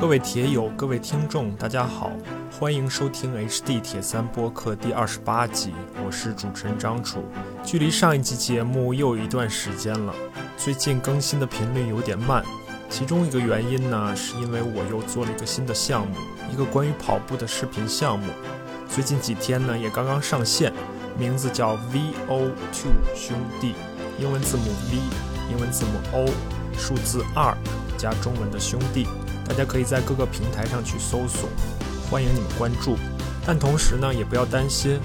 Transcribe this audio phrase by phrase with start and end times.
[0.00, 2.12] 各位铁友、各位听众，大家好，
[2.56, 5.74] 欢迎收听 HD 铁三播客第二十八集，
[6.06, 7.24] 我是主持人张楚。
[7.64, 10.14] 距离上一集节目又有一段时间了，
[10.56, 12.44] 最近更新的频率有点慢，
[12.88, 16.14] 其中一个原因呢，是因为我又做了一个新的项目，
[16.52, 18.26] 一个关于跑步的视频项目，
[18.88, 20.72] 最近几天呢也刚刚上线，
[21.18, 23.74] 名字叫 VO Two 兄弟，
[24.20, 24.62] 英文字母
[24.92, 24.98] V，
[25.50, 26.26] 英文字母 O，
[26.78, 27.52] 数字二
[27.96, 29.08] 加中文的兄弟。
[29.48, 31.48] 大家可以在各个平台上去搜索，
[32.10, 32.96] 欢迎你们关注。
[33.46, 35.00] 但同时呢，也不要担心，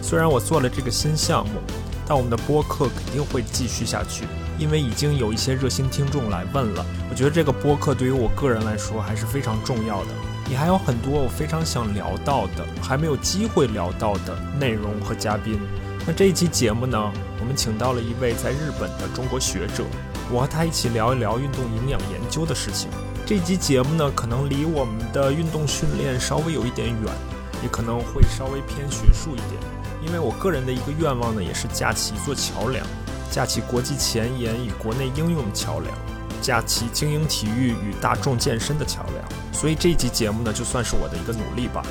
[0.00, 1.60] 虽然我做了这个新项目，
[2.06, 4.24] 但我们的播客肯定会继续下去，
[4.56, 6.86] 因为已经有一些热心听众来问了。
[7.10, 10.10] 我觉得这个播客对于我个人来说还是非常重要的，
[10.48, 15.58] 也还有很多我非常想聊到的，还没有机会聊到的内容和嘉宾。
[16.06, 19.82] 那这一期节目呢，我们请到了一位在日本的中国学者，
[20.30, 22.88] 我和他一起聊一聊运动营养研究的事情。
[23.34, 27.14] 这集节目呢，可能离我们的运动训练稍微有一点远，
[27.62, 29.58] 也可能会稍微偏学术一点。
[30.06, 32.86] 因为我个人的一个愿望呢，也是架起一座桥梁，
[33.30, 35.96] 架起国际前沿与国内应用的桥梁，
[36.42, 39.26] 架起精英体育与大众健身的桥梁。
[39.50, 41.82] 所以这一集节目呢，就算是我的一个努力吧。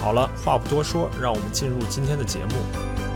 [0.00, 3.07] 好了，话不多说，让我们进入今天的节目。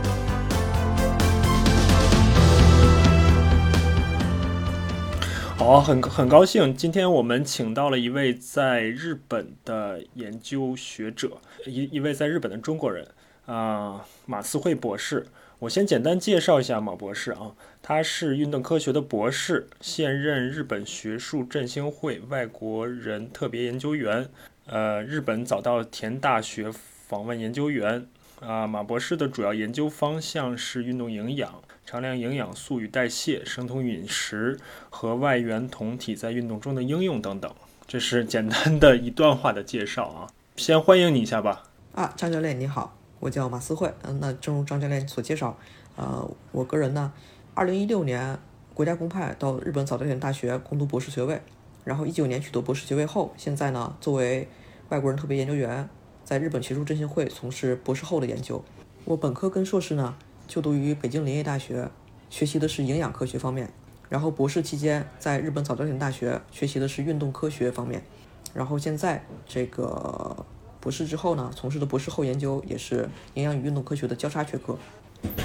[5.65, 13.07] 好，很很高兴，今天我们请到了一位在日本的研究学者，一一位在日本的中国人
[13.45, 15.25] 啊，马思慧博士。
[15.59, 24.27] 我先简单介绍一下马博士啊，他是运动科学的博士，现任日本学术振兴会外国人特别研究员，
[24.65, 26.69] 呃，日本早稻田大学
[27.07, 28.05] 访问研究员。
[28.41, 31.62] 啊，马博士的主要研究方向是运动营养。
[31.85, 34.57] 常量营养素与代谢、生酮饮食
[34.89, 37.53] 和外源酮体在运动中的应用等等，
[37.85, 40.27] 这是简单的一段话的介绍啊。
[40.55, 41.63] 先欢迎你一下吧。
[41.93, 43.93] 啊，张教练你好，我叫马思慧。
[44.03, 45.57] 嗯，那正如张教练所介绍，
[45.97, 47.11] 呃，我个人呢，
[47.53, 48.39] 二零一六年
[48.73, 51.41] 国家公派到日本早稻田大学攻读博士学位，
[51.83, 54.47] 然后一九年取得博士学位后，现在呢作为
[54.89, 55.87] 外国人特别研究员，
[56.23, 58.63] 在日本学术振兴会从事博士后的研究。
[59.03, 60.15] 我本科跟硕士呢。
[60.47, 61.89] 就读于北京林业大学，
[62.29, 63.69] 学习的是营养科学方面。
[64.09, 68.03] 然后博士期间在日本早稻田大学学习的是运动科学方面。
[68.53, 70.45] 然后现在这个
[70.79, 74.77] 博士之后呢，从事的博士后研究也是营养与运动科学的交叉学科。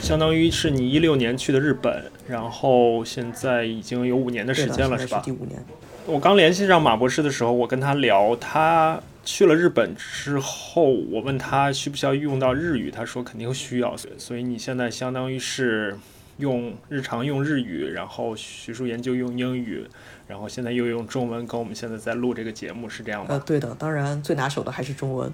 [0.02, 5.22] 相当于是你一六年去的日本，然后现在已经有五年的时间了，是吧？
[5.24, 5.64] 第五年。
[6.04, 9.00] 我刚联系上马博士的时候，我跟他聊，他。
[9.30, 13.94] 去了日本之后，我问他需不需要用到日语，他说肯定需要。
[14.16, 15.98] 所以你现在相当于是
[16.38, 19.86] 用日常用日语，然后学术研究用英语，
[20.26, 23.26] 然后现在又用中文跟我们现在在录这个节目，是这样吗？
[23.28, 25.30] 呃，对的，当然最拿手的还是中文。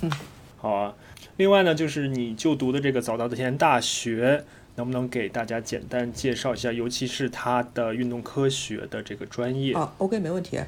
[0.56, 0.94] 好啊，
[1.36, 4.42] 另外呢，就是你就读的这个早稻田大学，
[4.76, 9.74] 能不能给大家简单介绍一下，尤其是它的运动科学的这个专业？
[9.74, 10.58] 啊，OK，没问题。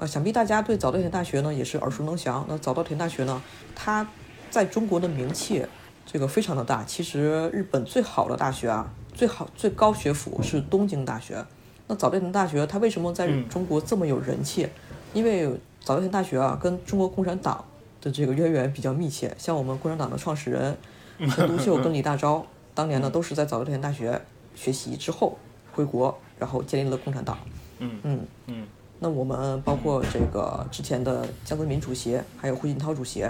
[0.00, 2.42] 呃，想必大家对早稻田大学呢也是耳熟能详。
[2.48, 3.42] 那早稻田大学呢，
[3.74, 4.08] 它
[4.50, 5.66] 在中国的名气
[6.06, 6.82] 这个非常的大。
[6.84, 11.44] 其实日本最好的大学啊，最好最高学府是东京大学。
[11.86, 14.66] 那早稻田大学它为什么在中国这么有人气？
[15.12, 15.46] 因为
[15.84, 17.62] 早稻田大学啊，跟中国共产党
[18.00, 19.34] 的这个渊源比较密切。
[19.36, 20.74] 像我们共产党的创始人
[21.28, 22.42] 陈独秀跟李大钊，
[22.74, 24.18] 当年呢都是在早稻田大学
[24.54, 25.36] 学习之后
[25.72, 27.36] 回国，然后建立了共产党。
[27.80, 28.66] 嗯嗯嗯。
[29.02, 33.26] 那我们包括这个之前的江泽民主席，还有胡锦涛主席，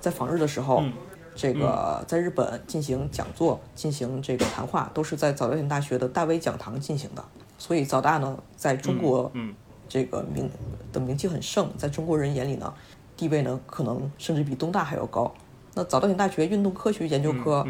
[0.00, 0.84] 在访日的时候，
[1.34, 7.24] 这个在日本进行讲座、进行这个谈话，都是在早稻田大学的大威讲堂进行的。
[7.58, 9.32] 所以早大呢，在中国
[9.88, 10.48] 这个名
[10.92, 12.72] 的名气很盛，在中国人眼里呢，
[13.16, 15.34] 地位呢可能甚至比东大还要高。
[15.74, 17.66] 那早稻田大学运动科学研究科，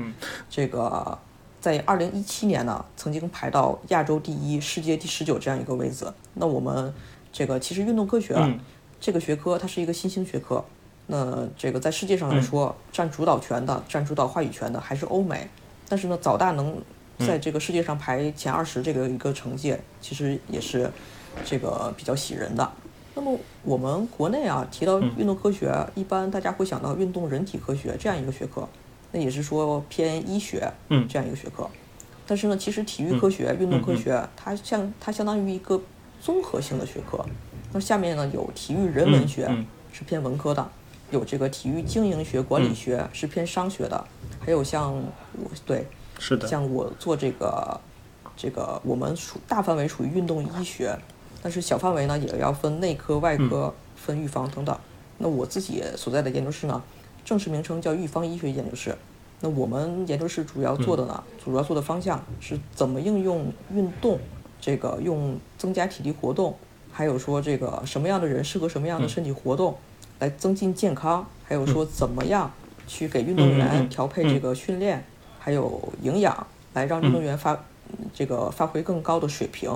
[0.51, 1.19] 这个
[1.59, 6.05] 在二零一七年呢，曾经排到亚洲第一、世界第十九这样一个位置。
[6.35, 6.93] 那我们。
[7.33, 8.53] 这个其实运动科学啊，
[9.01, 10.65] 这个学科它是一个新兴学科。
[11.07, 15.49] 那这个在世界上来说，占主导权的、占主导话语权的还是欧美。
[15.89, 16.81] 但是呢，早大能
[17.19, 20.89] 在这个世界上排前二十这个一个成绩，其实也是
[21.45, 22.73] 这个比较喜人的。
[23.15, 28.69] 那么我们国内啊，提到运动科学，一般大家会想到运动人体科学这样一个学科，
[29.11, 30.73] 那也是说偏医学
[31.09, 31.69] 这样一个学科。
[32.25, 35.81] 但是呢，其实体育科学、运动科学，它像它相当于一个。
[36.21, 37.25] 综合性的学科，
[37.73, 39.51] 那下面呢有体育人文学
[39.93, 40.69] 是偏文科的，
[41.11, 44.05] 有这个体育经营学、管理学是偏商学的，
[44.39, 45.87] 还有像我对，
[46.19, 47.81] 是的，像我做这个
[48.37, 50.97] 这个我们属大范围属于运动医学，
[51.43, 54.79] 但是小范围呢也要分内科、外科、分预防等等。
[55.19, 56.83] 那我自己所在的研究室呢，
[57.25, 58.97] 正式名称叫预防医学研究室。
[59.41, 64.19] 那我们研究室主要做的呢，主要做的方向是怎么应用运动，
[64.61, 66.57] 这个用增加体力活动，
[66.93, 69.77] 还有说这个什么样的人适合什么样的身体活动，
[70.19, 72.53] 来增进健康，还有说怎么样
[72.87, 75.05] 去给运动员调配这个训练，
[75.39, 77.65] 还有营养，来让运动员发
[78.13, 79.71] 这个发挥更高的水平。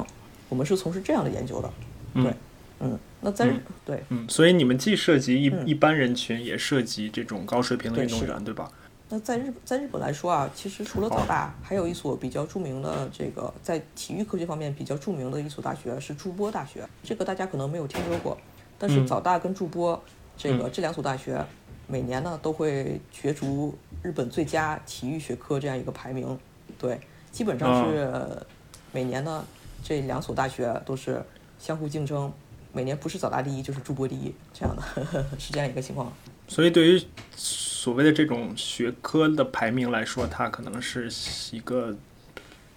[0.50, 1.70] 我们是从事这样的研究的，
[2.14, 2.34] 对，
[2.80, 3.48] 嗯，那在
[3.84, 8.70] 对，嗯，所以你们既涉及一一般人群，也涉及这种高水平的运动员，对吧？
[9.14, 16.84] 那在日在日本来说啊，其实除了早大，还有一所比较著名的这个在体育科学方面比较著名的一所大学是筑波大学。
[17.04, 18.36] 这个大家可能没有听说过，
[18.76, 20.02] 但是早大跟筑波
[20.36, 21.40] 这个这两所大学
[21.86, 23.72] 每年呢都会角逐
[24.02, 26.36] 日本最佳体育学科这样一个排名。
[26.76, 27.00] 对，
[27.30, 28.44] 基本上是
[28.90, 29.44] 每年呢
[29.84, 31.24] 这两所大学都是
[31.60, 32.32] 相互竞争，
[32.72, 36.12] 每年不是早大第一就是筑波第一这样的， 是这样一个情况。
[36.48, 37.02] 所以对于。
[37.36, 41.06] 所谓的这种学科的排名来说，它可能是
[41.54, 41.94] 一个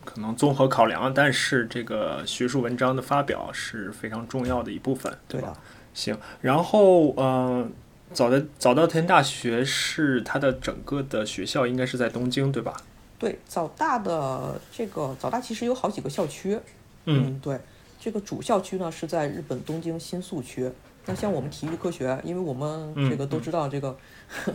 [0.03, 5.57] 可能综合考量，但是这个学术文章的发表是非常重要的一部分，对吧？
[5.93, 7.65] 行，然后呃，
[8.11, 12.75] 早的早稻田大学是它的整个的学校应该是在东京，对吧？
[13.17, 16.59] 对，早大的这个早大其实有好几个校区，
[17.05, 17.57] 嗯，对，
[17.97, 20.69] 这个主校区呢是在日本东京新宿区。
[21.07, 23.97] 那像我们体育科学，因为我们这个都知道，这个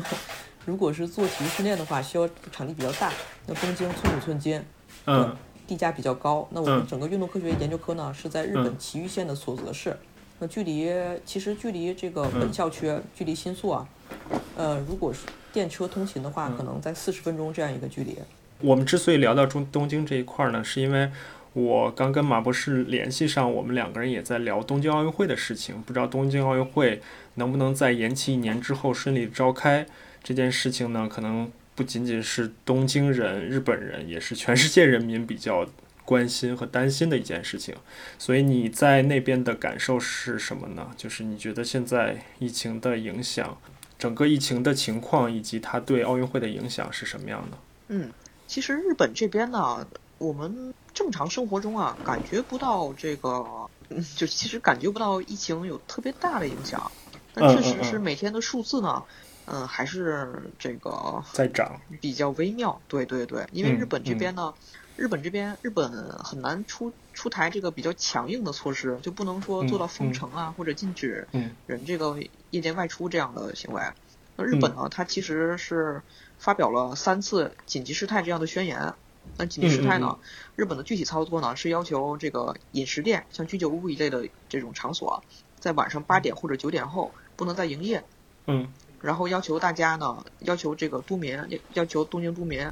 [0.67, 3.11] 如果是做体育训练的话，需要场地比较大。
[3.47, 4.63] 那东京寸土寸金，
[5.07, 5.35] 嗯，
[5.67, 6.47] 地价比较高。
[6.51, 9.97] 那我们整个运动科学研究科呢，是在日本埼玉县的所泽市。
[10.39, 10.93] 那距离
[11.25, 13.89] 其实距离这个本校区，距离新宿啊，
[14.57, 15.21] 呃，如果是
[15.55, 18.19] 电车通勤的话，可能在四十分钟这样一个距离。
[18.61, 21.11] 我们之所以聊到中东京这一块呢，是因为。
[21.55, 25.81] 我刚跟马博士联系上，我们两个人也在聊东京奥运会的事情。
[25.83, 27.01] 不知道东京奥运会
[27.35, 29.87] 能不能在延期一年之后顺利召开
[30.23, 31.09] 这件事情呢？
[31.11, 35.67] 可能不仅仅是东京人、日本人，也是全世界人民比较
[36.05, 37.75] 关心和担心的一件事情。
[38.19, 40.91] 所以你在那边的感受是什么呢？
[40.97, 43.59] 就是你觉得现在疫情的影响，
[43.99, 47.59] 整个疫情的情况以及它对奥运会的影响是什么样的？
[47.89, 48.11] 嗯，
[48.47, 49.87] 其实日本这边呢，
[50.23, 50.73] 我们。
[50.95, 53.71] 正常生活中啊，感觉不到这个，
[54.15, 56.93] 就其实感觉不到疫情有特别大的影响。
[57.33, 59.03] 但确实是每天的数字呢，
[59.47, 62.79] 嗯，还是这个在涨，比较微妙。
[62.89, 64.53] 对对对，因为日本这边呢，
[64.97, 65.91] 日本这边日本
[66.23, 71.27] 很难出出台这个比较强硬的措施，就不能说做到封城啊，或者禁止
[71.67, 72.19] 人这个
[72.51, 73.83] 夜间外出这样的行为。
[74.37, 76.03] 那日本呢，它其实是
[76.39, 78.93] 发表了三次紧急事态这样的宣言。
[79.39, 80.19] 那紧急事态呢？
[80.57, 85.23] 日本的具体操作呢是要求这个饮食店，像居酒屋一类的这种场所，
[85.59, 88.05] 在晚上八点或者九点后不能再营业。
[88.47, 88.73] 嗯。
[89.01, 92.69] 然后要求大家呢，要求这个都民，要求东京都民，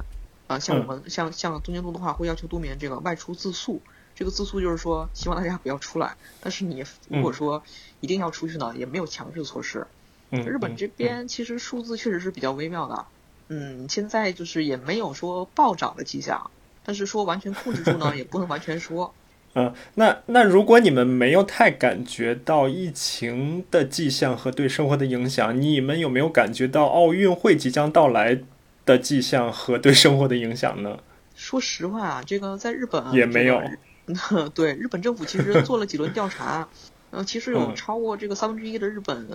[0.47, 3.81] 啊，像我们像像东京都的话，会要求都民这个外出自诉。
[4.13, 6.15] 这个自诉就是说，希望大家不要出来。
[6.39, 7.63] 但是你如果说
[7.99, 9.87] 一定要出去呢，也没有强制措施。
[10.29, 10.45] 嗯。
[10.45, 13.05] 日本这边其实数字确实是比较微妙的。
[13.53, 16.49] 嗯，现在就是也没有说暴涨的迹象，
[16.85, 19.13] 但是说完全控制住呢， 也不能完全说。
[19.55, 28.39] 嗯，那那如果你们没有太感觉到疫情的迹象和对生活的影响，你们有没有感觉到奥运会即将到来
[28.85, 30.97] 的迹象和对生活的影响呢？
[31.35, 33.61] 说实话啊，这个在日本也没有。
[34.55, 36.65] 对，日本政府其实做了几轮调查，
[37.11, 39.27] 嗯，其实有超过这个三分之一的日本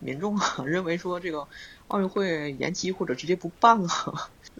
[0.00, 1.46] 民众啊， 认为说这个。
[1.88, 3.88] 奥运会延期或者直接不办了，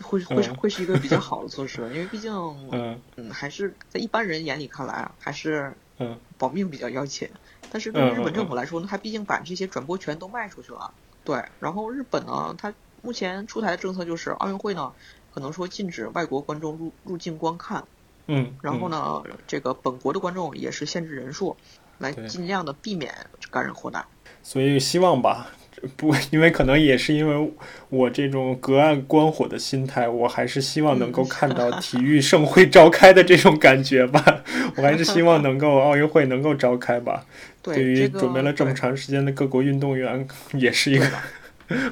[0.02, 2.30] 会会会是一个比较好的措施，因为毕竟，
[2.71, 7.30] 嗯嗯，还是在一般人眼里看来啊，还是嗯保命比较要紧。
[7.73, 10.92] 但是对于日本政府来说呢，他毕竟把这些转播权都卖出去了，
[11.25, 11.42] 对。
[11.61, 14.92] 然后日本呢，他目前出台的政策就是奥运会呢，
[15.33, 17.87] 可能说禁止外国观众入入境观看，
[18.26, 18.54] 嗯。
[18.61, 21.56] 然后呢，这个本国的观众也是限制人数，
[21.99, 23.13] 来尽量的避免
[23.51, 24.07] 感染扩大。
[24.43, 25.49] 所以希望吧。
[25.99, 27.53] 不，因为可能也是因为
[27.91, 34.43] 我这种隔岸观火的心态，我还是希望能够看到体育盛会召开的这种感觉吧。
[34.77, 37.27] 我还是希望能够奥运会能够召开吧。
[37.61, 41.07] 对于准备了这么长时间的各国运动员，也是一个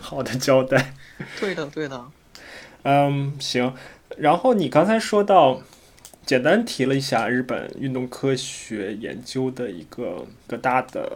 [0.01, 0.95] 好的交代。
[1.39, 2.03] 对的，对的。
[2.85, 3.75] 嗯，行。
[4.17, 5.61] 然后你刚才说到，
[6.25, 11.12] 简单提了一下日本运动科学研究的一个个大的。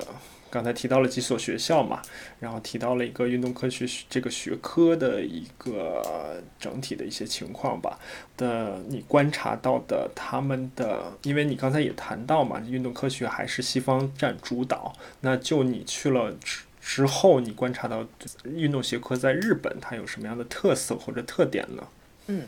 [0.49, 2.01] 刚才提到了几所学校嘛，
[2.41, 7.99] 然后提到了一个运动科学这个学科的一个整体的一些情况吧。
[8.39, 14.95] 的你观察到的他们的，因为你刚才也谈到嘛，运动科学还是西方占主导。
[15.21, 18.07] 那就你去了之之后，你观察到
[18.45, 21.83] 运动学科在日本它有什么样的特色或者特点呢？
[22.29, 22.45] 嗯。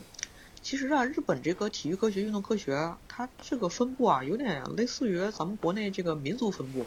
[0.61, 6.85] 其实啊，日本这个体育科学、运动科学，它这个分布啊，有点类似于咱们国内这个民族分布，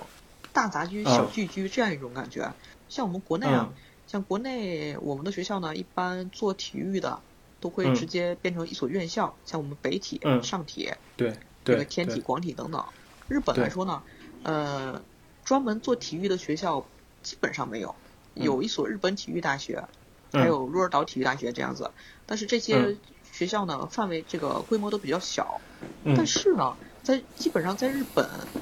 [0.52, 2.52] 大杂居、小聚居这样一种感觉。
[2.88, 3.72] 像我们国内啊，
[4.06, 7.20] 像国内我们的学校呢，一般做体育的
[7.60, 11.32] 都会直接变成一所院校，像我们北体、上体，对，
[11.64, 12.84] 这个天体、广体等等。
[13.28, 14.02] 日本来说呢，
[14.42, 15.02] 呃，
[15.44, 16.86] 专门做体育的学校
[17.22, 17.94] 基本上没有，
[18.34, 19.88] 有一所日本体育大学，
[20.30, 21.90] 还有鹿儿岛体育大学这样子，
[22.26, 22.96] 但是这些。
[23.32, 25.62] 学校呢，范围这个规模都比较小，
[26.04, 28.52] 但是呢，在基本上在日本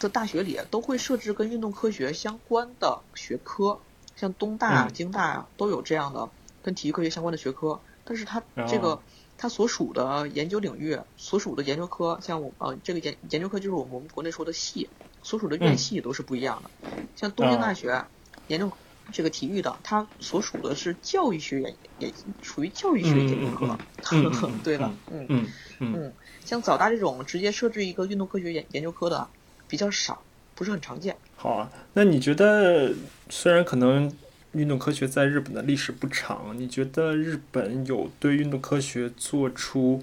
[0.00, 3.80] 的大学里都会设置跟运动科学相关的学科，
[4.16, 7.80] 像东大、京大都有这样的跟体育科学相关的学科。
[8.04, 9.02] 但是它这个
[9.36, 14.90] 它所属的研究领域、所属的研究科，像我呃这个研研究科就是我们国内说的系，
[15.22, 16.70] 所属的院系都是不一样的。
[17.14, 18.06] 像东京大学
[18.48, 18.76] 研究。
[19.12, 23.78] 这个体育的，它所属的是教育学研，也属于教育学研究科。
[24.64, 25.46] 对了，嗯嗯
[25.78, 26.12] 嗯，
[26.44, 29.26] 像早大这种直接设置一个运动科学研研究科的
[29.68, 30.20] 比较少，
[30.54, 31.16] 不是很常见。
[31.36, 32.92] 好啊，那你觉得，
[33.30, 34.12] 虽然可能
[34.52, 40.02] 运动科学在日本的历史不长，你觉得日本有对运动科学做出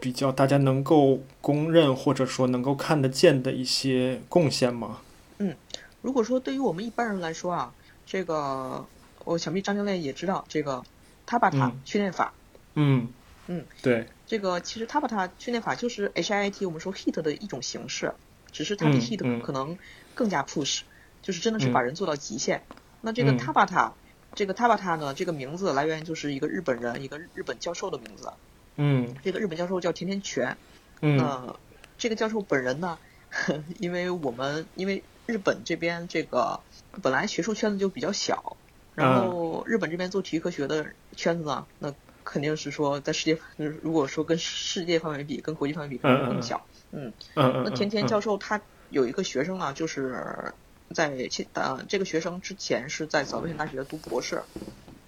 [0.00, 4.98] 比较大家能够公认或者说能够看得见的一些贡献吗？
[5.38, 5.56] 嗯，
[6.02, 7.72] 如果说对于我们一般人来说啊。
[8.06, 8.86] 这个
[9.24, 10.84] 我想必张教练也知道这个
[11.26, 12.34] 塔巴塔训练法。
[12.74, 13.08] 嗯
[13.46, 18.14] 嗯，对，这个其实塔巴塔训练法就是 HIIT 我们说 HIT 的一种形式，
[18.52, 19.76] 只是它比 HIT 可能
[20.14, 20.80] 更加 push，
[21.22, 22.62] 就是真的是把人做到极限。
[23.02, 23.92] 那这个塔巴塔，
[24.34, 28.32] 这个塔巴塔呢，这个名字来源就是一个日本人，一个日本教授的名字。
[28.76, 30.56] 嗯，这个日本教授叫田田泉。
[31.02, 31.54] 嗯，
[31.98, 32.98] 这个教授本人呢，
[33.78, 36.60] 因为我们因为日本这边这个。
[37.02, 38.56] 本来学术圈子就比较小，
[38.94, 46.64] 然后日本这边做体育科学的圈子呢，那肯定是说在世界，如果说跟世界范围比，跟国际范围比，可能更小。
[46.92, 50.54] 嗯，那田田教授他有一个学生呢，就是
[50.94, 54.44] 在前呃这个学生之前是在早稻田大学读博士，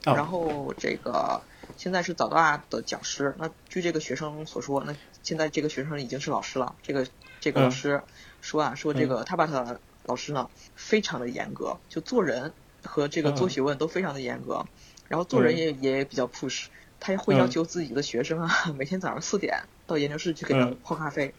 [0.02, 1.40] 然后这个
[1.76, 3.36] 现在是早大的讲师。
[3.38, 6.74] 那据这个学生所说，那现在这个学生已经是老师了。
[6.82, 7.06] 这个
[7.38, 8.02] 这个老师
[8.40, 9.78] 说啊，说这个他把他。
[10.06, 12.52] 老师呢，非常的严格，就做人
[12.84, 14.64] 和这个做学问都非常的严格，
[15.08, 16.66] 然后做人也也比较 push，
[17.00, 18.48] 他也会要求自己的学生啊，
[18.78, 21.34] 每天早上四点到研究室去给他泡咖啡。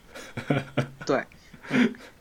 [1.05, 1.23] 对，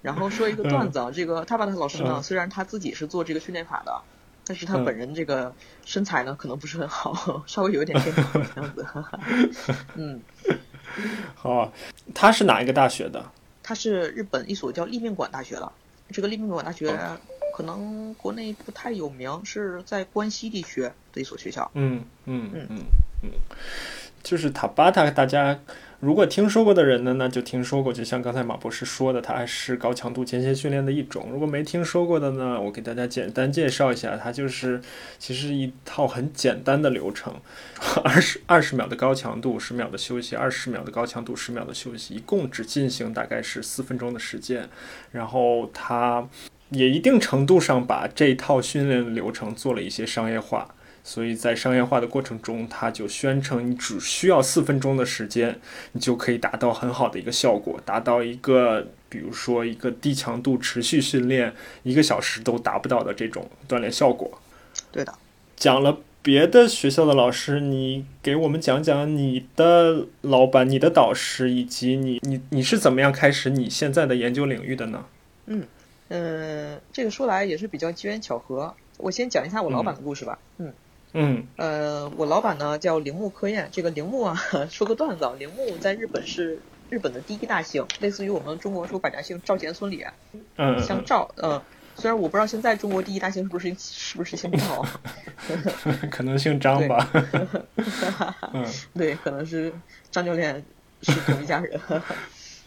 [0.02, 4.02] 然后说一个段子啊，这个他把他老师呢，虽然他自己是做这个训练法的，
[4.46, 5.52] 但是他本人这个
[5.84, 8.86] 身材呢，可能不是很好， 稍微有一点偏胖这样子。
[9.96, 10.22] 嗯，
[11.34, 11.72] 好，
[12.14, 13.32] 他是哪一个大学的？
[13.64, 15.72] 他是日本一所叫立命馆大学的。
[16.10, 16.96] 这个利宾馆大学
[17.54, 20.82] 可能国内不太有名，是在关西地区
[21.12, 21.70] 的一所学校。
[21.74, 22.84] 嗯嗯嗯嗯
[23.22, 23.30] 嗯，
[24.22, 25.58] 就是塔巴塔，大家。
[25.98, 27.90] 如果听说过的人呢，那就听说过。
[27.90, 31.30] 就像刚才马博士说的，它还是高强度间歇训练的一种。
[31.32, 34.78] 如果没听说过的呢，我给大家简单介绍一下，它就是
[35.18, 37.34] 其实一套很简单的流程：
[38.04, 44.68] 二十二十秒的高强度，十秒的休息；二十秒的高强度，十秒的休息，一共只进行大概是四分钟的时间。
[45.12, 46.28] 然后它
[46.68, 50.74] 也一定程度上把这套训练流程做了一些商业化。
[51.08, 55.60] 所以在商业化的过程中，他就宣称你只需要四分钟的时间，
[55.92, 64.42] 你就可以达到很好的一个效果，达到一个比如说一个低强度持续训练一个小时都达不到的这种锻炼效果。
[64.90, 65.14] 对的，
[65.54, 75.04] 讲了别的学校的老师，你给我们讲讲你的老板、你的导师以及你你你是怎么样开始你现在的研究领域的呢？
[75.46, 75.62] 嗯
[76.08, 78.74] 嗯，这个说来也是比较机缘巧合。
[78.96, 80.36] 我先讲一下我老板的故事吧。
[80.58, 80.66] 嗯。
[80.66, 80.72] 嗯，
[81.56, 84.36] 呃，我老板呢叫铃木科彦，这个铃木啊，
[84.70, 90.04] 说个段子啊，铃木在日本是日本的第一大姓，类似于我们中国说百家姓赵钱孙李，
[90.56, 91.62] 嗯，像赵，呃，
[91.96, 94.84] 虽然我不知道现在中国第一大姓是不是是不是姓赵，
[96.10, 97.08] 可能姓张吧，
[98.52, 99.72] 嗯，对，可能是
[100.10, 100.64] 张教练
[101.02, 101.80] 是同一家人。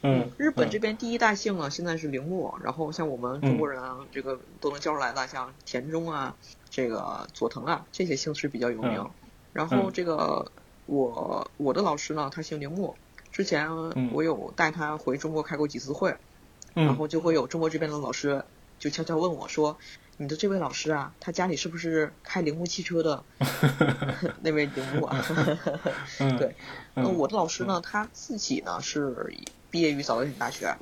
[0.01, 6.33] 嗯，日本这边第一大姓呢，现在是铃木，然后像我们中国人啊，这个都能叫出来的，像田中啊，
[6.69, 9.09] 这个佐藤啊，这些姓氏比较有名。
[9.53, 10.51] 然后这个
[10.85, 12.95] 我我的老师呢，他姓铃木，
[13.31, 13.69] 之前
[14.11, 16.15] 我有带他回中国开过几次会，
[16.73, 18.43] 然后就会有中国这边的老师
[18.77, 19.77] 就悄悄问我说
[20.17, 23.23] ：“你的这位老师啊，他家里是不是开铃木汽车的
[24.41, 25.25] 那位铃木啊？”
[26.37, 26.55] 对，
[26.93, 29.33] 那我的老师呢，他自己呢是
[29.71, 30.75] 毕业于早稻田大学。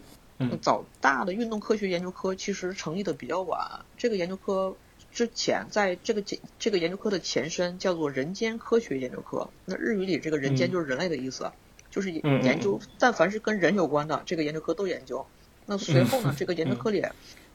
[0.62, 3.60] 早大的运动科学研究科其实成立的比较晚，
[3.98, 4.76] 这个研究科
[5.12, 6.24] 之前在这个
[6.60, 9.50] 这个研究科的前身叫做人间科学研究科。
[9.66, 11.52] 那日语里这个人间就是人类的意思，
[11.90, 15.26] 就是研究但凡是跟人有关的这个研究科都研究。
[15.66, 17.06] 那随后呢，这个研究科里，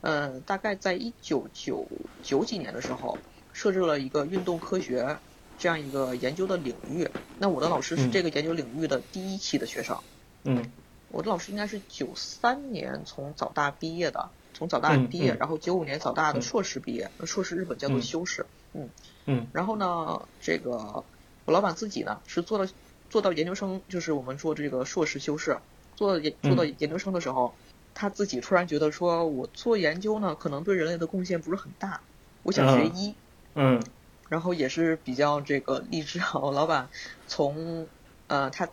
[0.01, 1.87] 呃，大概在一九九
[2.21, 3.17] 九几年的时候，
[3.53, 5.17] 设置了一个运动科学
[5.57, 7.09] 这样一个研究的领域。
[7.39, 9.97] 那我的老师是这个研究领域的第一期的学生。
[10.43, 10.71] 嗯，
[11.09, 14.29] 我的老师应该是九三年从早大毕业的，
[14.63, 17.11] 从早大毕业，然后九五年早大的硕士毕业。
[17.17, 18.45] 那硕士日本叫做修士。
[18.71, 18.89] 嗯
[19.25, 19.45] 嗯。
[19.51, 21.03] 然后呢，这个
[21.43, 22.71] 我老板自己呢是做到
[23.09, 25.57] 做到研究生，就是我们说这个硕士修士，
[25.97, 27.53] 做研做到研究生的时候。
[27.93, 31.99] 他自己突然觉得说，我做研究呢，可能对人类的贡献不是很大，
[32.41, 33.13] 我想学医，
[33.55, 33.83] 嗯，
[34.29, 36.35] 然后也是比较这个励志啊。
[36.35, 36.87] 我老板
[37.27, 37.85] 从
[38.27, 38.69] 呃，他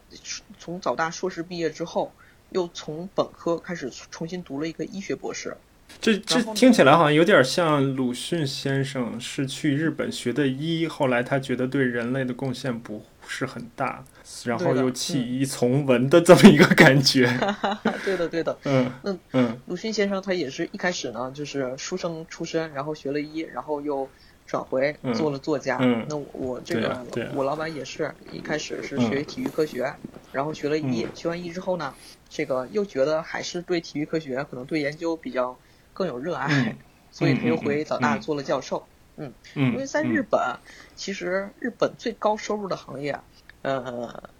[0.58, 2.12] 从早大硕士毕业之后，
[2.48, 5.58] 又从本科开始重新读了一个医学博士。
[6.00, 14.04] 这这听起来好像有点像鲁迅先生是去日本学的医，后来他觉得对人类的贡献不是很大。
[14.44, 17.26] 然后又弃医从文的这么一个感觉，
[18.04, 24.08] 对的对的，嗯，那嗯，鲁迅先生他也是一开始呢，就是书生出身，然后学了医，然后又
[24.46, 25.78] 转回做了作家。
[26.08, 27.04] 那我这个
[27.34, 29.92] 我老板也是一开始是学体育科学，
[30.32, 31.92] 然后学了医，学完医之后呢，
[32.28, 35.58] 这个又觉得还是对体育科学可能对研究比较
[35.92, 36.76] 更有热爱，
[37.10, 38.86] 所以他又回早大做了教授。
[39.16, 40.40] 嗯，因为在日本，
[40.96, 43.18] 其实日本最高收入的行业。
[43.62, 44.30] 呃，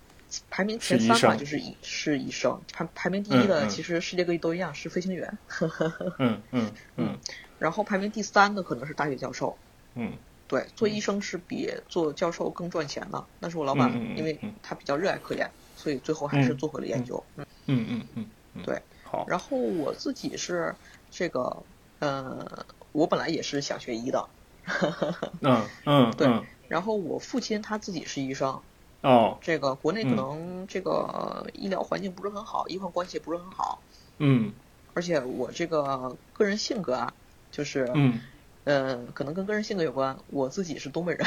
[0.49, 2.59] 排名前三嘛，就是医是医生。
[2.73, 5.37] 排排名第一的，其实世界各地都一样，是飞行员。
[6.19, 7.19] 嗯嗯嗯。
[7.59, 9.59] 然后排名第三的可能是大学教授。
[9.97, 10.13] 嗯。
[10.49, 13.23] 对，做医生是比做教授更赚钱的。
[13.39, 17.23] 但是我老板，因为他比较热爱科研，所以最后还是做回了研究。
[17.37, 18.63] 嗯嗯嗯嗯。
[18.65, 18.81] 对。
[19.05, 19.27] 好。
[19.29, 20.75] 然后我自己是
[21.11, 21.67] 这个，
[21.99, 24.31] 呃，我本来也是想学医的。
[25.43, 26.11] 嗯嗯。
[26.17, 26.29] 对。
[26.69, 28.63] 然后我父亲他自己是医生。
[29.03, 33.83] 哦，这个国内可能这个医疗环境不是很好，医患关系不是很好。
[34.19, 34.53] 嗯，
[34.93, 37.15] 而且我这个个人性格啊，
[37.51, 38.21] 就是嗯，
[38.65, 40.19] 呃，可能跟个人性格有关。
[40.27, 41.27] 我自己是东北人，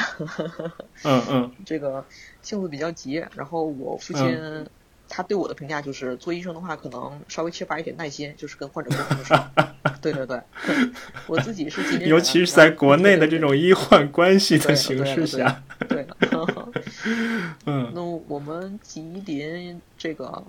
[1.02, 2.06] 嗯嗯， 这个
[2.42, 3.14] 性子比较急。
[3.32, 4.70] 然后我父亲
[5.08, 9.44] 他对我的评价就是，做医生的话可能稍微缺乏一点耐心，就是跟患者沟通的时候。
[10.00, 10.38] 对对对，
[11.26, 15.62] 我自己是吉林，尤其是在国内的这种医患关系的形势下。
[15.88, 16.16] 对的。
[17.64, 20.42] 嗯，那我们吉林这个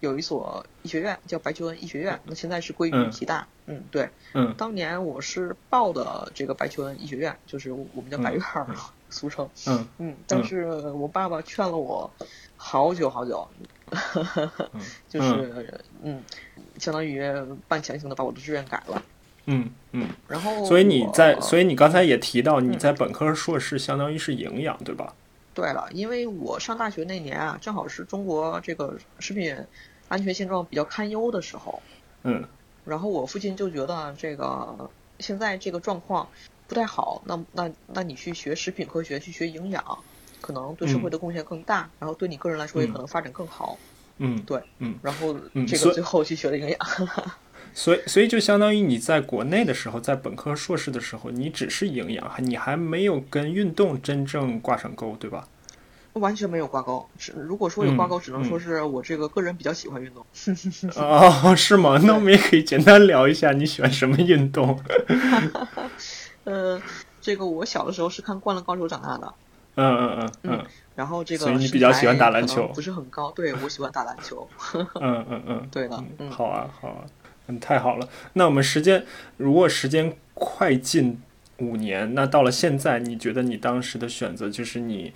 [0.00, 3.46] 有一所医学院叫白求恩医学院，那现在是归于吉大。
[3.66, 4.10] 嗯，对。
[4.34, 8.66] 嗯，当年我是报的这个白求恩医学院，就是我们叫白院儿，
[9.12, 9.48] 俗称。
[9.66, 12.10] 嗯嗯，但是我爸爸劝了我
[12.56, 13.46] 好久好久，
[15.08, 16.20] 就是嗯，
[16.78, 17.22] 相当于
[17.68, 19.02] 半强行的把我的志愿改了。
[19.46, 25.12] 嗯嗯，然后所以你在，所以你刚才也提到你在本科硕士相当于是营养，对吧？
[25.54, 29.56] 对了，因为我上大学那年啊，正好是中国这个食品
[30.08, 31.82] 安全现状比较堪忧的时候。
[32.22, 32.44] 嗯。
[32.84, 36.28] 然后我父亲就觉得这个现在这个状况
[36.72, 39.84] 不太好，那那那你去学食品科学，去学营养，
[40.40, 43.78] 可能对社会的贡献更大，然后对你个人来说也可能发展更好。
[44.16, 44.94] 嗯，对，嗯。
[45.02, 46.78] 然后这个最后去学了营养。
[47.74, 55.46] 所以，所以就相当于你在国内的时候，在本科、硕士的时候，你只是营养，你还没有跟运动真正挂上钩，对吧？
[56.14, 57.06] 完全没有挂钩。
[57.18, 60.24] 只如果说有挂钩，只能说是我这个个人比较喜欢运动。
[60.96, 61.98] 哦，是吗？
[62.04, 64.78] 那我们也可以简单聊一下你喜欢什么运动。
[66.44, 66.80] 呃，
[67.20, 69.34] 这个我小的时候是看《灌篮高手》长大的。
[69.76, 70.66] 嗯嗯嗯嗯。
[70.94, 72.68] 然后这个，所以你比较喜欢打篮球？
[72.74, 74.46] 不是很高，对我喜欢打篮球。
[75.00, 76.04] 嗯嗯嗯，对的。
[76.18, 77.04] 嗯，好啊，好啊。
[77.46, 78.08] 嗯，太好了。
[78.34, 79.04] 那我们时间，
[79.36, 81.20] 如果时间快进
[81.58, 85.12] 五年，那到了现在，你觉得你当时的选择就是你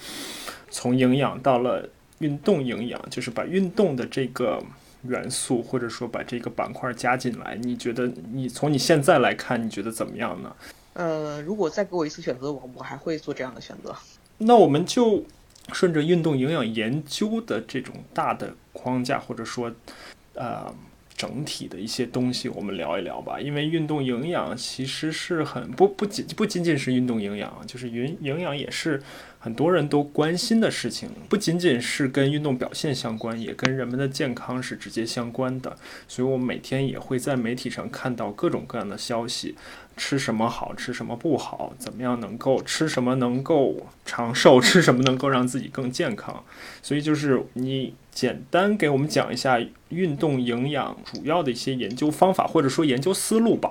[0.71, 4.63] 从营养到了运动营养，就是把运动的这个
[5.03, 10.53] 元素或者说把这个板块加进来，你觉得你从你现在来看，你觉得怎么样呢？
[10.97, 13.95] 呃，如果再给我一次选择，我我还会做这样的选择。
[14.39, 15.23] 那我们就
[15.73, 19.71] 顺着运动营养研究的这种大的框架，或者说，
[20.35, 20.75] 呃。
[21.17, 23.41] 整体的一些东西，我们聊一聊吧。
[23.41, 29.03] 因为运动营养其实是很不不仅不仅仅是运动营养，就是营营养也是
[29.47, 35.77] 很多人都关心的事情，不仅仅是跟运动表现相关，也跟人们的健康是直接相关的。
[36.09, 39.55] 所以我每天也会在媒体上看到各种各样的消息：
[39.97, 46.43] 吃什么好吃什么不好，怎么样能够吃什么能够长寿，吃什么能够让自己更健康。
[46.83, 53.71] 所以就是你简单给我们讲一下运动营养主要的一些研究方法，或者说研究思路吧。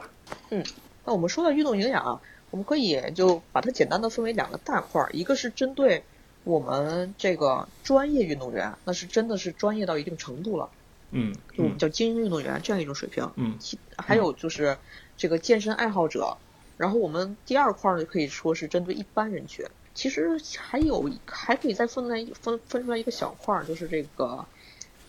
[0.51, 0.63] 嗯，
[1.03, 2.21] 那我们说到运动营养。
[2.51, 6.03] 我们可以就把它简单的分为两个大块儿，一个是针对
[6.43, 10.69] 我们这个专业运动员，那是真的是专业到一定程度了，
[11.11, 13.57] 嗯，就我们叫精英运动员这样一种水平，嗯，
[13.97, 14.77] 还有就是
[15.17, 16.37] 这个健身爱好者，
[16.77, 24.45] 然后我们第二块呢可以说是针对一般人群，其实还有还可以再分来分分出来一个小块儿，就是这个，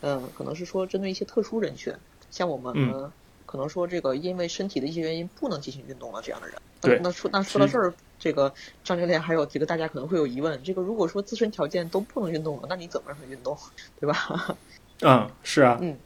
[0.01, 1.93] 嗯，可能是说针对一些特殊人群，
[2.29, 3.11] 像我们。
[3.47, 13.57] 可能说这个因为身体的一些原因不能进行运动了这样的人，对，那说那说到这儿，这个张教练还有几个大家可能会有疑问，这个如果说自身条件都不能运动了，那你怎么让他运动，
[13.99, 14.57] 对吧？
[15.01, 15.97] 嗯，是啊，嗯，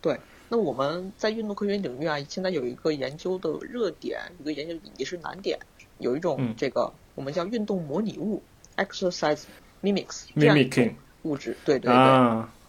[0.00, 0.18] 对。
[0.48, 5.58] 那我们在运动科学领域啊，现在有一个研究的热点，一个研究也是难点，
[5.98, 8.42] 有一种这个我们叫运动模拟物
[8.76, 9.42] （exercise
[9.82, 11.92] mimics） 这样一种物质，对对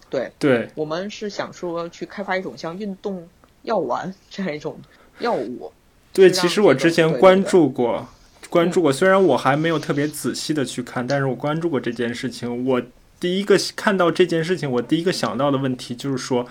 [0.10, 3.28] 对，对对，我们是想说去开发一种像运动。
[3.64, 4.80] 药丸这样一种
[5.20, 5.72] 药物，
[6.14, 8.08] 对，其实我之前关注过，
[8.50, 8.92] 关注过。
[8.92, 12.66] 虽然我还没有特别仔细的去看，但是我关注过这件事情。
[12.66, 12.82] 我
[13.20, 16.46] 第一个看到这件事情，我第一个想到的问题就是说，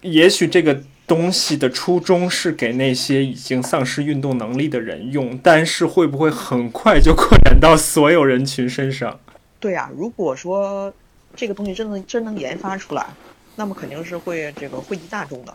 [0.00, 9.20] 也许这个东西的初衷是给那些已经丧失运动能力的人用，但是会不会很快就扩展到所有人群身上？
[9.60, 10.92] 对呀，如果说
[11.36, 13.06] 这个东西真能真能研发出来，
[13.56, 15.54] 那么肯定是会这个惠及大众的。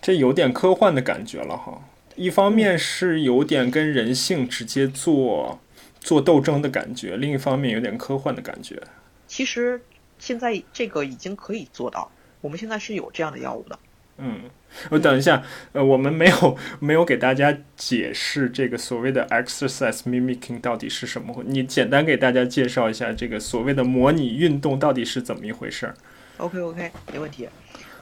[0.00, 1.80] 这有点科幻的感觉了哈，
[2.18, 5.60] 一方面是有点跟人性直接做
[6.00, 8.82] 做斗争的感觉，另一方面有点科幻的感觉。
[9.28, 9.80] 其实
[10.18, 13.78] 现在这个已经可以做到，我们现在是有这样的药物的。
[14.16, 14.50] 嗯，
[14.90, 25.94] 我等一下，呃，我们没有没有给大家解释这个所谓的 exercise mimicking 到底是什么，你简单给大家介绍一下这个所谓的模拟运动到底是怎么一回事儿。
[26.38, 27.48] OK OK，没问题。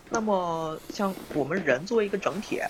[0.09, 2.61] 那么，像我们人作为一个整体，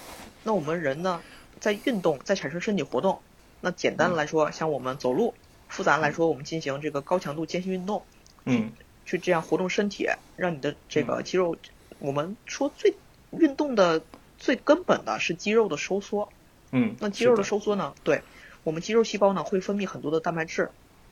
[0.42, 1.20] 那我们人呢，
[1.60, 3.20] 在运动，在产生身体活动。
[3.60, 5.34] 那简单的来说，像我们走路；
[5.68, 8.02] 复杂来说，我们进行这个高强度间歇运动。
[8.44, 8.72] 嗯。
[9.04, 11.56] 去这样活动身体，让你的这个肌肉，
[12.00, 12.96] 我们说最
[13.38, 14.02] 运动的
[14.36, 16.28] 最根本的是肌肉的收缩。
[16.72, 16.96] 嗯。
[16.98, 17.94] 那肌肉的收缩呢？
[18.02, 18.22] 对，
[18.64, 20.70] 我们肌肉细胞呢会分泌很多的蛋白质，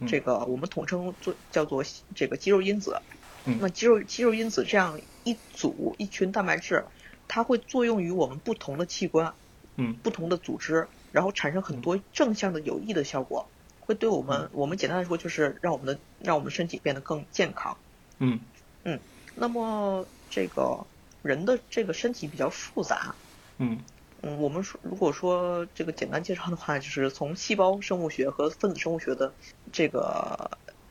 [0.09, 1.85] 这个我们统称做叫做
[2.17, 3.01] 这个肌肉因子。
[3.45, 6.85] 那肌肉肌肉因子这样一组一群蛋白质，
[7.29, 9.35] 它会作用于我们不同的器官，
[9.77, 17.79] 嗯，不同的组织，然后产生很多正向的有益的效果，会对我们我们简单来说就是让我们的让我们身体变得更健康。
[18.19, 18.41] 嗯。
[18.85, 19.01] 嗯，
[19.35, 20.87] 那么这个
[21.23, 23.17] 人的这个身体比较复杂。
[23.59, 23.85] 嗯。
[24.23, 29.35] 嗯，我们说如果说这个简单介绍的话，就是从细胞生物学和分子生物学的
[29.73, 30.51] 这个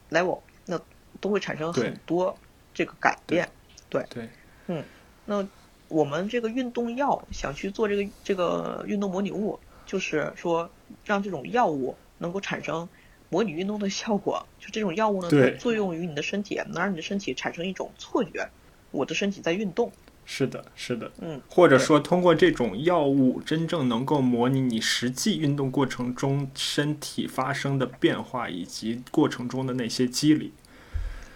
[0.10, 0.80] level，那
[1.22, 2.38] 都会产生很多。
[2.76, 3.52] 这个改变，
[3.88, 4.04] 对。
[4.10, 4.28] 对，
[4.66, 4.84] 嗯，
[5.26, 5.48] 那
[5.94, 10.68] 我们这个运动药想去做这个这个运动模拟物，就是说
[11.06, 12.90] 让这种药物能够产生
[13.30, 14.44] 模拟运动的效果。
[14.60, 18.50] 就这种药物呢，它作用于你的身体，能让你的身体产生一种错觉，
[18.90, 19.92] 我的身体在运动。
[20.26, 30.54] 是的，是的，嗯，或者说通过这种药物，真正能够模拟你实际运动过程中身体发生的变化以及过程中的那些机理。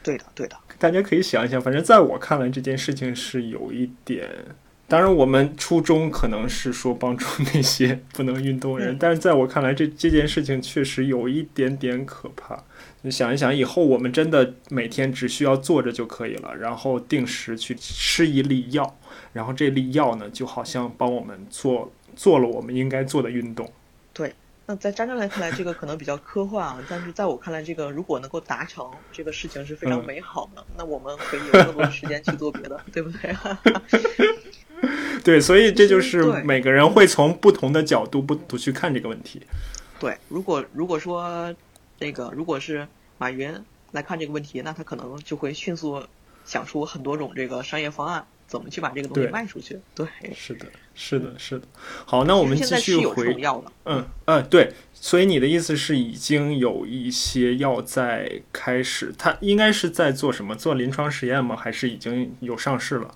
[0.01, 0.57] 对的，对的。
[0.79, 4.29] 大家可以想一想，反正在我看来，这件事情是有一点。
[4.89, 12.63] 当然，我们初衷可能是说帮助那些 不能运动人，但是在我看来，这这件事情确实有一点点可怕。
[13.01, 18.97] 你想一想，以后我们真的每天只需要坐着就可以了，然后定时去吃一粒药，
[19.33, 23.69] 然后这粒药呢，就好像帮我们做做了我们应该做的运动。
[24.67, 24.73] 对。
[24.73, 30.63] 那在张教练看来，这个可能比较科幻啊，但是在我看来，这个如果能够达成，这个事情是非常美好的。
[30.77, 33.35] 那我们可以有更多的时间去做别的，对不对？
[35.23, 39.41] 对，所以这就是每个人会从不同的角度不不去看这个问题。
[39.99, 41.55] 对，如果如果说
[41.99, 43.51] 那个如果是马云
[43.91, 46.03] 来看这个问题，那他可能就会迅速
[46.45, 48.27] 想出很多种这个商业方案。
[48.47, 49.79] 怎么去把这个东西卖出去？
[49.93, 51.67] 对，是的，是的，是的。
[52.05, 53.35] 好，那我们继续回。
[53.85, 54.73] 嗯嗯，对。
[54.93, 60.55] 所以你的意思是，已经有一些药在开始，它应该是在做什么？
[60.55, 61.55] 做临床实验吗？
[61.55, 63.13] 还是已经有上市了？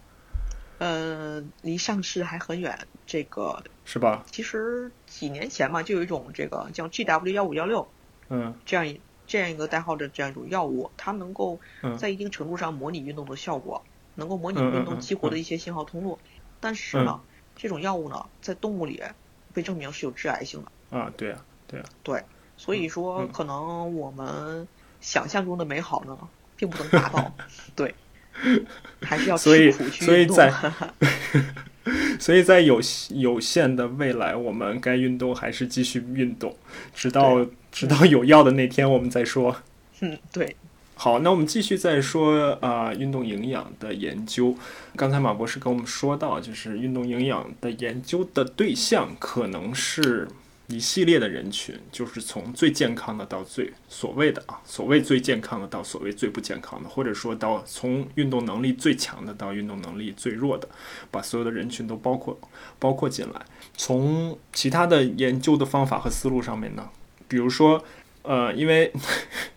[0.78, 2.78] 呃，离上市还很远。
[3.08, 4.24] 这个是吧？
[4.30, 7.88] 其实几年前嘛，就有一种这个叫 GW 幺五幺六，
[8.30, 9.00] 嗯，这样一。
[9.28, 11.58] 这样一个代号的这样一种药物，它能够
[11.98, 13.82] 在一定程度上模拟运动的效果，
[14.16, 16.18] 能够模拟运动激活的一些信号通路。
[16.60, 17.20] 但是呢，
[17.56, 19.02] 这种药物呢，在动物里
[19.54, 20.98] 被证明是有致癌性的。
[20.98, 21.86] 啊，对啊，对啊。
[22.04, 22.24] 对，
[22.58, 24.68] 所以说可能我们
[25.00, 26.18] 想象中的美好呢，
[26.56, 27.34] 并不能达到。
[27.76, 27.96] 对，
[29.02, 30.38] 还是要吃苦去运动。
[32.20, 36.56] 所以在有有限的未来，我们该运动还是继续运动，
[36.94, 39.56] 直到直到有药的那天，我们再说。
[40.02, 40.56] 嗯，对。
[41.04, 44.56] 好，那我们继续再说啊，运动营养的研究。
[44.96, 50.28] 刚才马博士跟我们说到，就是运动营养的研究的对象可能是。
[50.68, 60.70] 一系列的人群，就是从最健康的到最所谓的啊，所谓最健康的到所谓最不健康的，或者说到从运动能力最强的到运动能力最弱的，
[61.10, 62.40] 把所有的人群都包括
[62.78, 63.42] 包括进来。
[63.76, 66.88] 从其他的研究的方法和思路上面呢，
[67.28, 67.84] 比如说，
[68.24, 68.92] 呃，因为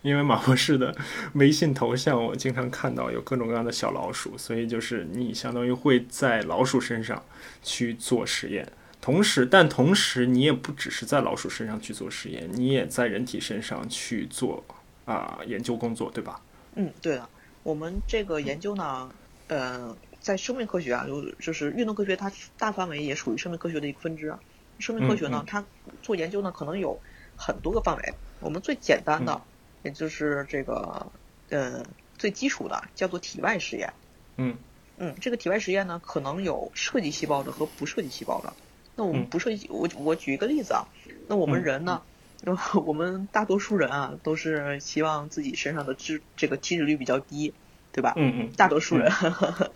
[0.01, 0.95] 因为马博士的
[1.33, 7.23] 微信头像，我经常看到有各种各样的小老鼠，所以就是你相当于会在老鼠身上
[7.61, 8.67] 去做实验。
[8.99, 14.63] 同时，但同时，你也不只是在老鼠身上去做实验，你也在人体身上去做
[15.05, 16.41] 啊研究工作，对吧？
[16.73, 17.29] 嗯，对的。
[17.61, 19.07] 我们这个研究呢，
[19.47, 24.33] 呃，在生命科学啊，就就是运动科学，它大范围也属于生命科学的一个分支。
[24.79, 25.63] 生命科学呢，它
[26.01, 26.99] 做研究呢，可能有
[27.35, 28.13] 很多个范围。
[28.39, 29.41] 我们最简单的，
[29.83, 31.11] 也就是这个
[31.49, 31.85] 呃
[32.17, 33.93] 最基础的，叫做体外实验。
[34.37, 34.55] 嗯
[34.97, 38.53] 嗯，这个体外实验呢，可能有涉及细胞的和不涉及细胞的。
[38.95, 40.87] 那我们不涉及我我举一个例子啊，
[41.27, 42.01] 那我们人呢，
[42.85, 47.53] 我们大多数人啊都是希望自己身上的脂这个体脂率比较低，
[47.91, 48.13] 对吧？
[48.15, 48.51] 嗯嗯。
[48.55, 49.11] 大多数人。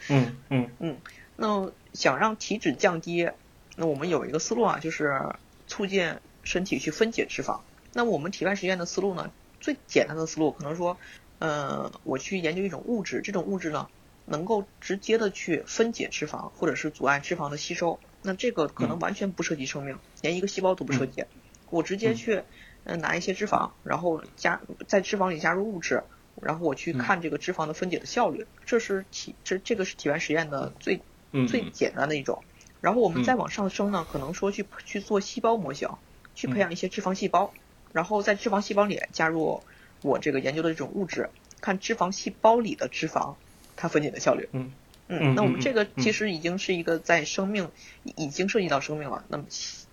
[0.09, 0.97] 嗯 嗯嗯。
[1.35, 3.29] 那想让体脂降低，
[3.75, 5.21] 那我们有一个思路啊，就是
[5.67, 7.59] 促进身体去分解脂肪。
[7.93, 10.97] 那我们体外实验的思路呢，最简单的思路可能说，
[11.39, 13.87] 呃，我去研究一种物质，这种物质呢，
[14.25, 17.99] 能够直接的去分解脂肪，或者是阻碍脂肪的吸收。
[18.21, 21.23] 那这个可能完全不涉及生命，连一个细胞都不涉及。
[21.69, 22.43] 我直接去，
[22.83, 26.03] 嗯，拿一些脂肪，然后加在脂肪里加入物质，
[26.41, 28.45] 然后我去看这个脂肪的分解的效率。
[28.65, 31.01] 这是体这这个是体外实验的最
[31.47, 32.43] 最简单的一种。
[32.81, 35.89] 然后我们再往上升呢，可能说去去做细胞模型，
[36.35, 37.53] 去培养一些脂肪细胞，
[37.93, 39.61] 然后在脂肪细胞里加入
[40.01, 41.29] 我这个研究的这种物质，
[41.61, 43.35] 看脂肪细胞里的脂肪
[43.75, 44.47] 它分解的效率。
[44.51, 44.71] 嗯。
[45.11, 47.67] 嗯，那我们这个其实已经是一个在生命
[48.03, 49.25] 已经涉及到生命了。
[49.27, 49.45] 那么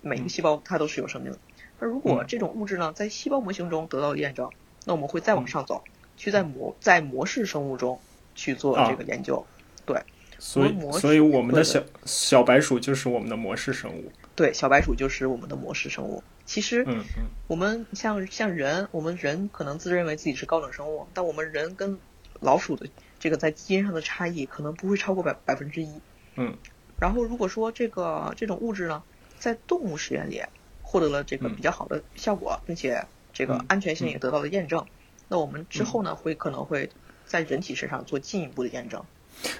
[0.02, 1.38] 每一个细胞它都是有生命的。
[1.80, 4.50] 那如果这种物质呢在细胞模型中得到了验证，
[4.84, 5.82] 那我们会再往上走，
[6.18, 7.98] 去在模在模式生物中
[8.34, 9.46] 去做这个研究。
[9.86, 10.02] 对，
[10.38, 14.12] 所以所以我们的小小白鼠就是我们的模式生物。
[14.36, 16.22] 对，小白鼠就是我们的模式生物。
[16.44, 16.86] 其实，
[17.48, 21.98] 我们像像人，我们人可能自认为自己是高等生物，但我们人跟
[22.40, 22.86] 老鼠的。
[23.18, 26.00] 这个在基因上的差异可能不会超过百百分之一。
[26.36, 26.54] 嗯。
[27.00, 29.02] 然后如果说这个这种物质呢，
[29.38, 30.42] 在动物实验里
[30.82, 34.86] 获得了这个比较好的效果，并且这个安全性也得到了验证，
[35.28, 36.90] 那我们之后呢会可能会
[37.24, 39.02] 在人体身上做进一步的验证。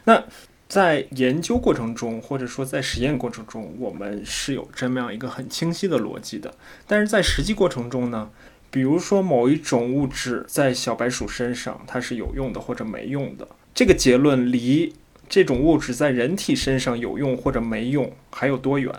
[0.05, 0.23] 那
[0.69, 6.55] 在研究过程中，或者说在实验过程中，我们是有这么样一个很清晰的逻辑的。
[6.87, 8.31] 但是在实际过程中呢？
[8.69, 14.93] 比如说某一种物质在小白鼠身上它是有用的或者没用的，这个结论离
[15.31, 18.93] 这种物质在人体身上有用或者没用还有多远？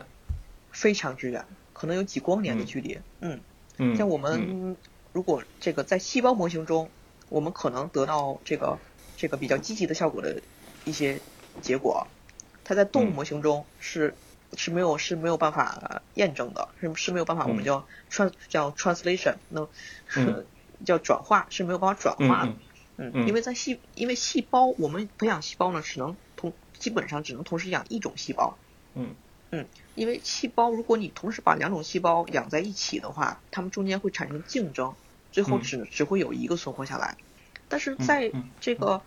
[0.71, 2.97] 非常之远，可能有几光年的距离。
[3.21, 3.39] 嗯
[3.77, 4.75] 嗯，像我们
[5.12, 6.89] 如果这个在细胞模型中，
[7.30, 8.80] 我们可能得到这个
[9.15, 10.41] 这个比较积极的效果的
[10.86, 11.19] 一些
[11.62, 12.08] 结果，
[12.63, 14.15] 它在动物模型中是。
[14.56, 19.67] 是没有是没有办法验证的，是是没有办法，我们叫 trans 叫 translation，那
[20.86, 22.54] 叫转化是没有办法转化的，
[22.96, 28.58] 嗯，因为在细因为细胞我们培养细胞呢，只能同基本上只能同时养一种细胞，
[28.93, 29.13] 嗯。
[29.52, 29.65] 嗯，
[29.96, 34.96] 因为细胞如果你同时把两种细胞养在一起的话，它们中间会产生竞争，
[35.34, 37.17] 最后只只会有一个存活下来，
[37.67, 39.02] 但是在这个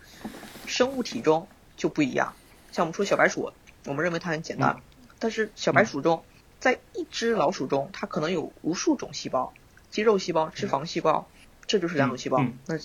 [0.67, 2.35] 生物体中就不一样，
[2.71, 3.51] 像我们说小白鼠，
[3.85, 4.81] 我们认为它很简单。
[5.19, 6.23] 但是小白鼠中，
[6.59, 9.53] 在一只老鼠中，它可能有无数种细胞，
[9.89, 11.27] 肌肉细胞、脂肪细胞，
[11.67, 12.43] 这就是两种细胞。
[12.65, 12.79] 那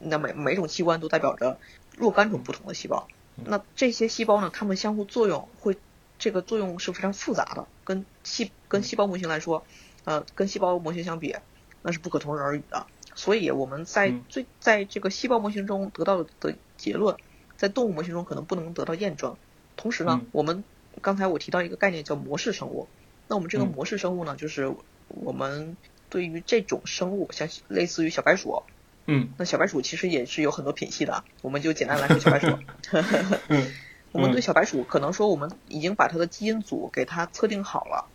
[0.00, 1.58] 那每每种器官都代表着
[1.96, 3.08] 若干种不同的细胞。
[3.44, 5.76] 那这些细胞呢，它们相互作用会，
[6.18, 7.66] 这个作用是非常复杂的。
[7.82, 9.66] 跟细跟细胞模型来说，
[10.04, 11.34] 呃，跟细胞模型相比，
[11.82, 12.86] 那是不可同日而语的。
[13.16, 17.16] 所以我们在最在这个细胞模型中得到的结论，
[17.64, 19.36] 在动物模型中可能不能得到验证。
[19.74, 20.62] 同时呢，我们
[21.00, 22.88] 刚才我提到一个概念叫模式生物，
[23.26, 24.74] 那我们这个模式生物呢，就是
[25.08, 25.78] 我们
[26.10, 28.62] 对于这种生物，像类似于小白鼠，
[29.06, 32.48] 嗯，那小白鼠其实也是有很多品系的，我们就简单来说小白鼠。
[33.48, 33.72] 嗯，
[34.12, 38.10] 我们对小白鼠可能说我们已经把它的基因组给它测定好了。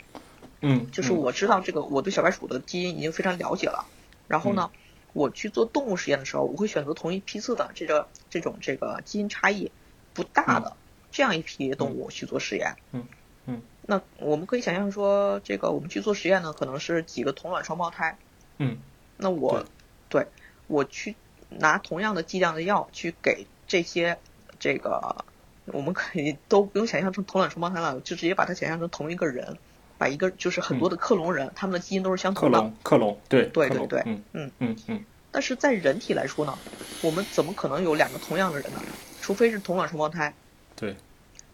[0.62, 3.88] 嗯，就是我知道这个，我对小白鼠的基因已经非常了解了。
[4.28, 4.70] 然后呢，
[5.14, 9.72] 我去做动物实验的时候，我会选择同一批次的这个这种这个基因差异
[10.14, 10.76] 不大的
[11.12, 12.76] 这样一批动物去做实验。
[12.92, 13.06] 嗯
[13.46, 13.62] 嗯。
[13.88, 18.18] 那我们可以想象说，这个我们去做实验呢，可能是几个同卵双胞胎。
[18.58, 18.78] 嗯。
[19.18, 19.66] 那我，
[20.10, 20.28] 对，
[20.68, 21.16] 我去
[21.50, 24.20] 拿同样的剂量的药去给这些
[24.60, 25.26] 这个，
[25.66, 29.58] 我们可以都不用想象成同卵双胞胎了，就直接把它想象成同一个人。
[30.00, 32.58] 把一个就是很多的克隆人，他们的基因都是相同的。
[32.58, 35.06] 克隆，克隆，对，对对对，嗯嗯嗯嗯。
[35.30, 36.58] 但是在人体来说呢，
[37.04, 38.82] 我们怎么可能有两个同样的人呢？
[39.22, 40.34] 除非是同卵双胞胎。
[40.76, 40.96] 对。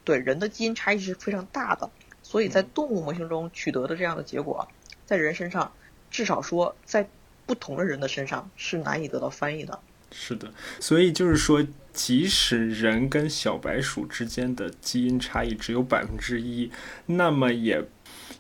[0.04, 1.90] 对，人的基因差异是非常大的，
[2.22, 4.68] 所以在动物模型中取得的这样的结果，
[5.08, 5.74] 在人身上，
[6.12, 7.10] 至少说在
[7.48, 9.80] 不同的人的身上是难以得到翻译的。
[10.12, 16.72] 是的，所以就是说，即使人跟小白鼠之间的基因差异只有百分之一，
[17.08, 17.84] 那么也。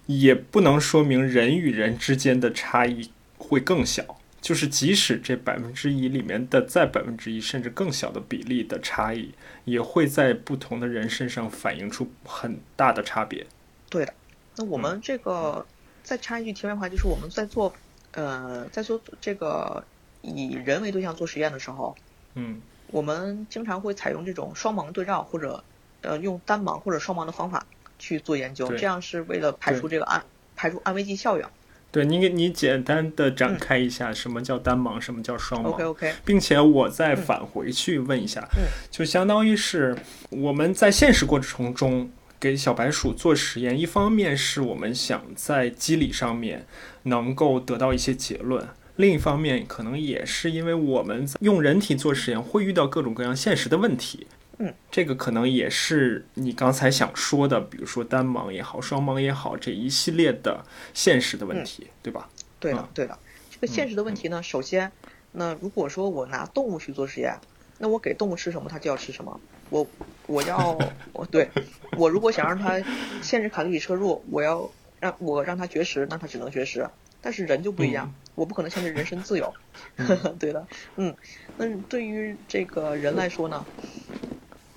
[0.05, 13.47] 也不能说明人与人之间的差异会更小，就是即使这百分之一里面的再百分之一甚至更小的比例的差异，也会在不同的人身上反映出很大的差别。
[13.89, 14.13] 对的，
[14.57, 15.65] 那我们这个
[16.03, 17.73] 再插一句题外话，就是我们在做
[18.11, 19.83] 呃在做这个
[20.21, 21.95] 以人为对象做实验的时候，
[22.35, 25.63] 嗯，我们经常会采用这种双盲对照或者
[26.01, 27.65] 呃用单盲或者双盲的方法。
[27.99, 30.23] 去做研究，这样是为了排除这个安
[30.55, 31.45] 排除安慰剂效应。
[31.91, 38.45] 对你给你简单的展开一下，什么叫单盲，什么叫双盲？OK OK，并且我再返回去问一下，
[38.91, 39.95] 就相当于是
[40.29, 46.65] 我们在现实过程中给小白鼠做实验，一方面是我们想在机理上面
[47.03, 54.27] 能够得到一些结论，另一方面可能也是因为我们用人体做实验会遇到各种各样现实的问题。
[54.57, 60.63] 嗯，这个可能也是你刚才想说的，比如说单盲也好，双盲也好，这一系列的
[60.93, 62.29] 现实的问题，对吧？
[62.59, 63.17] 对的，对的。
[63.51, 64.91] 这个现实的问题呢，首先，
[65.33, 67.37] 那如果说我拿动物去做实验，
[67.79, 69.39] 那我给动物吃什么，它就要吃什么。
[69.69, 69.85] 我
[70.27, 70.77] 我要
[71.11, 71.49] 我 对
[71.97, 72.79] 我如果想让它
[73.21, 76.87] 限制卡路里摄入，我要让我让它绝食，那它只能绝食。
[77.21, 79.51] 但是人就不一样，我不可能限制人身自由。
[80.39, 81.15] 对的，嗯，
[81.57, 83.65] 那对于这个人来说呢？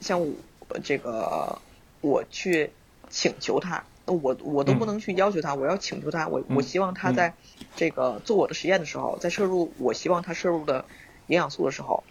[0.01, 1.59] 像我这个，
[2.01, 2.71] 我去
[3.09, 7.35] 请求他，那我我都不能去要求他，我要请求他，我我希望他在
[7.75, 10.85] 这个做我的实验的时候，在摄入我希望他摄入的
[11.27, 12.05] 营养素的时候，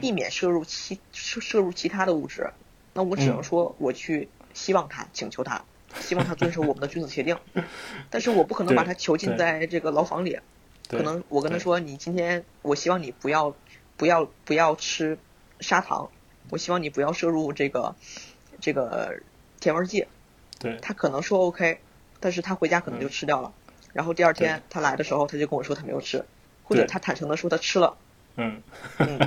[0.00, 2.50] 避免摄入其摄摄入其他的物质，
[2.92, 5.64] 那我只能说我去希望他，请求他，
[6.00, 7.36] 希望他遵守我们的君子协定，
[8.10, 10.38] 但是我不可能把他囚禁在这个牢房里，
[10.88, 13.54] 可能我跟他说，你今天我希望你不要
[13.96, 15.18] 不要不要吃
[15.60, 16.08] 砂糖。
[16.50, 17.94] 我希望你不要摄入这个
[18.60, 19.20] 这个
[19.60, 20.06] 甜味剂。
[20.58, 20.78] 对。
[20.82, 21.80] 他可能说 OK，
[22.20, 23.52] 但是他回家可能就吃掉了。
[23.92, 26.24] 然后第二天他来的时候，他就跟我说他没有吃，
[26.64, 27.96] 或者他坦诚的说他吃了。
[28.36, 28.62] 嗯。
[28.98, 29.18] 嗯。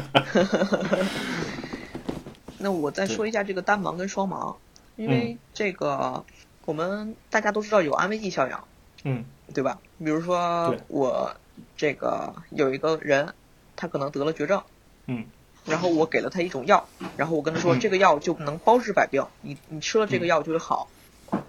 [2.60, 4.56] 那我再说一下这个单盲跟双盲，
[4.96, 6.26] 因为这个
[6.66, 8.58] 我们大家都知道有安慰剂效应。
[9.04, 9.26] 嗯。
[9.54, 9.80] 对吧？
[10.00, 11.34] 比如说我
[11.78, 13.34] 这个有一个人，
[13.78, 14.62] 他可能得了绝症。
[15.06, 15.26] 嗯。
[15.68, 20.90] 然后我给了他一种药，然后我跟他说这个药就能包治百病，你你吃了这个药就会好。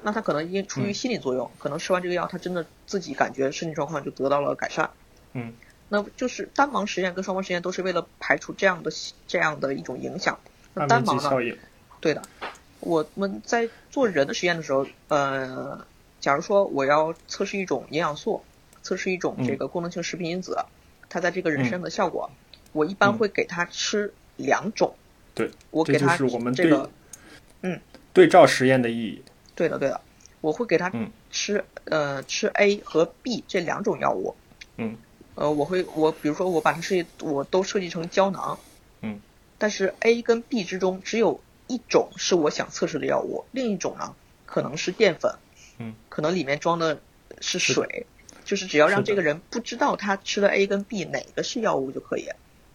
[0.03, 4.91] 那他可能因出于心理作用，可能吃完这个药，他真的自己感觉身体状况就得到了改善。
[5.35, 5.53] 嗯，
[5.89, 8.91] 那就是单盲实验跟双盲实验都是为了排除这样的
[9.29, 10.41] 这样的一种影响。
[10.75, 11.57] 那单盲呢？
[12.01, 12.23] 对的，
[12.81, 15.87] 我们在做人的实验的时候，呃，
[16.21, 18.43] 假如说我要测试一种营养素，
[18.83, 20.59] 测试一种这个功能性食品因子，
[21.09, 22.31] 它在这个人身上的效果。
[22.73, 24.95] 我一般会给他吃两种，
[25.35, 26.91] 对，我给他这个，
[27.63, 27.81] 嗯，
[28.13, 29.23] 对照实验的意义。
[29.55, 30.01] 对的，对的，
[30.41, 30.93] 我会给他
[31.31, 34.37] 吃呃吃 A 和 B 这两种药物，
[34.77, 34.97] 嗯，
[35.35, 38.59] 呃，我会我比如说我把它设计我都设计成胶囊，
[39.01, 39.21] 嗯，
[39.59, 44.15] 但是 A 跟 B 之中只有一种是我想测试的药物，另一种呢
[44.47, 45.35] 可能是淀粉，
[45.79, 47.01] 嗯，可能里面装的
[47.41, 48.07] 是水，
[48.45, 52.29] 就是只要让这个人不知道他吃的 A 跟 B 哪个是药物就可以。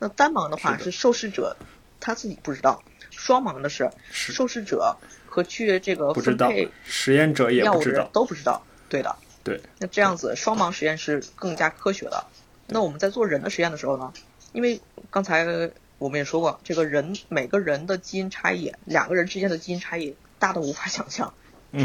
[0.03, 1.55] 那单盲的话是受试者
[2.01, 9.15] 他自己不知道，双盲的是受试者和去这个分配实验者也不知道都不知道，对的。
[9.45, 9.61] 对。
[9.79, 12.25] 那这样子双盲实验是更加科学的。
[12.67, 14.11] 那我们在做人的实验的时候呢，
[14.51, 21.33] 因为刚才我们也说过，这个人每个人的基因差异，两个人之间的基因差异大的无法想象，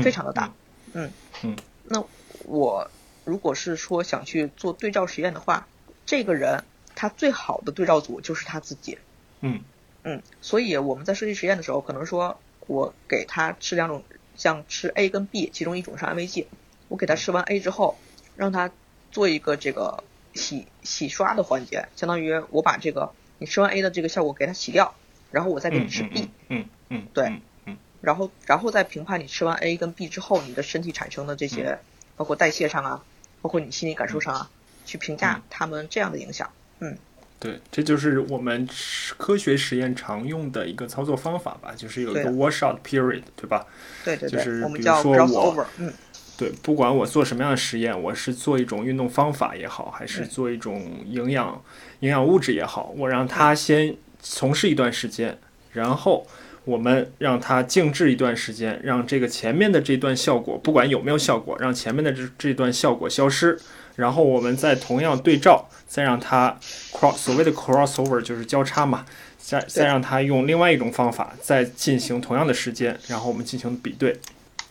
[0.02, 0.52] 非常的大。
[0.92, 1.12] 嗯
[1.44, 1.56] 嗯。
[1.84, 2.02] 那
[2.46, 2.90] 我
[3.24, 5.68] 如果是说想去做对照实验的话，
[6.04, 6.64] 这个人。
[6.98, 8.98] 他最好的对照组就是他自己。
[9.40, 9.60] 嗯
[10.02, 14.02] 嗯，所以我们在设计实验的时候，可能说我给他吃两种，
[14.36, 16.48] 像吃 A 跟 B，其中一种是安慰剂。
[16.88, 17.96] 我给他吃完 A 之后，
[18.34, 18.72] 让他
[19.12, 20.02] 做一个这个
[20.34, 24.96] 洗洗刷的环节，相当于我把这个你吃完 A 的这个效果给他洗掉，
[25.30, 26.28] 然后我再给你吃 B。
[26.48, 31.78] 嗯嗯，对，嗯，然后然后再评判你吃完 A 跟 B 之后，你的身体产生的这些，
[32.16, 33.04] 包括代谢上啊，
[33.40, 34.50] 包括你心理感受上啊，
[34.84, 36.50] 去评价他们这样的影响。
[36.80, 36.96] 嗯，
[37.38, 38.68] 对，这就是我们
[39.16, 43.66] 科学实验常用的一个操作方法吧，就是有一个 washout period，对吧？
[44.04, 45.66] 对对对，就是我们叫 crossover。
[45.78, 45.92] 嗯。
[46.36, 51.60] 对，不管我做什么样的实验，我是做一种运动方法也好，还是做一种营养
[51.98, 55.36] 营养物质也好，我让它先从事一段时间，
[55.72, 56.24] 然后
[56.64, 63.58] 我们让它静置一段时间，让这个前面的这段效果不管有没有效果，让前面的这这段效果消失，
[63.98, 66.56] 然后我们再同样对照，再让它
[66.92, 69.04] cross 所谓的 crossover 就是交叉嘛，
[69.36, 74.16] 再再让它用另外一种方法再进行同样的时间，然后我们进行比对。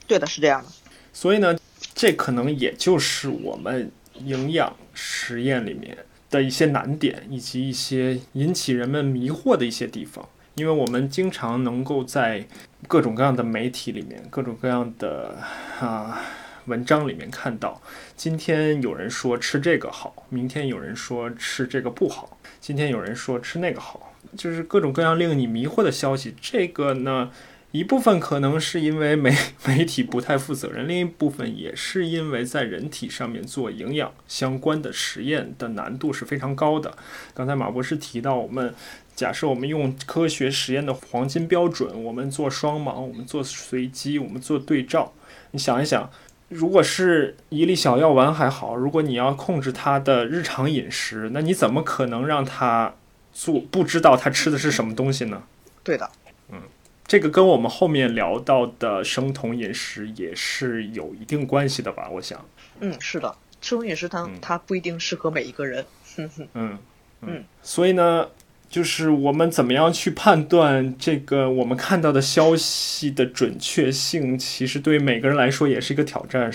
[0.08, 0.70] 对的，是这样的。
[1.12, 1.54] 所以呢，
[1.94, 3.92] 这可能也就是我们
[4.24, 5.98] 营养实验里面
[6.30, 10.26] 的一些难点，以及一些引起人们迷惑的一些地方。
[10.56, 12.48] 因为我们经常能够在
[12.88, 15.38] 各种各样的媒体里面、各种各样的
[15.82, 16.22] 啊
[16.66, 17.82] 文章里面看到，
[18.18, 26.34] 今天有人说吃这个好，明天有人说吃这个不好，今天有人说吃那个好，就是各种各样令你迷惑的消息。
[26.42, 27.30] 这个呢？
[27.74, 36.98] 一部分可能是因为媒媒体不太负责任，另一部分也是因为在人体上面做营养相关的实验的难度是非常高的。
[37.36, 38.74] 刚才马博士提到，我们
[39.14, 45.14] 假设我们用科学实验的黄金标准，我们做双盲，我们做随机，我们做对照。
[45.52, 46.10] 你想一想，
[46.50, 52.96] 如果是一粒小药丸还好，如果你要控制他的日常饮食，那你怎么可能让他
[53.34, 55.44] 做不知道他吃的是什么东西呢？
[55.84, 56.10] 对的，
[56.50, 56.62] 嗯。
[57.06, 62.10] 这个跟我们后面聊到的生酮饮食也是有一定关系的吧？
[62.12, 62.44] 我想。
[62.82, 65.86] 嗯，是的，生酮饮食它它不一定适合每一个人。
[66.54, 66.78] 嗯
[67.22, 67.44] 嗯。
[67.62, 68.28] 所以呢，
[68.70, 76.52] 就是我们怎么样去判断这个我们看到的消息的准确性，其实对每个人来说也是一个挑战。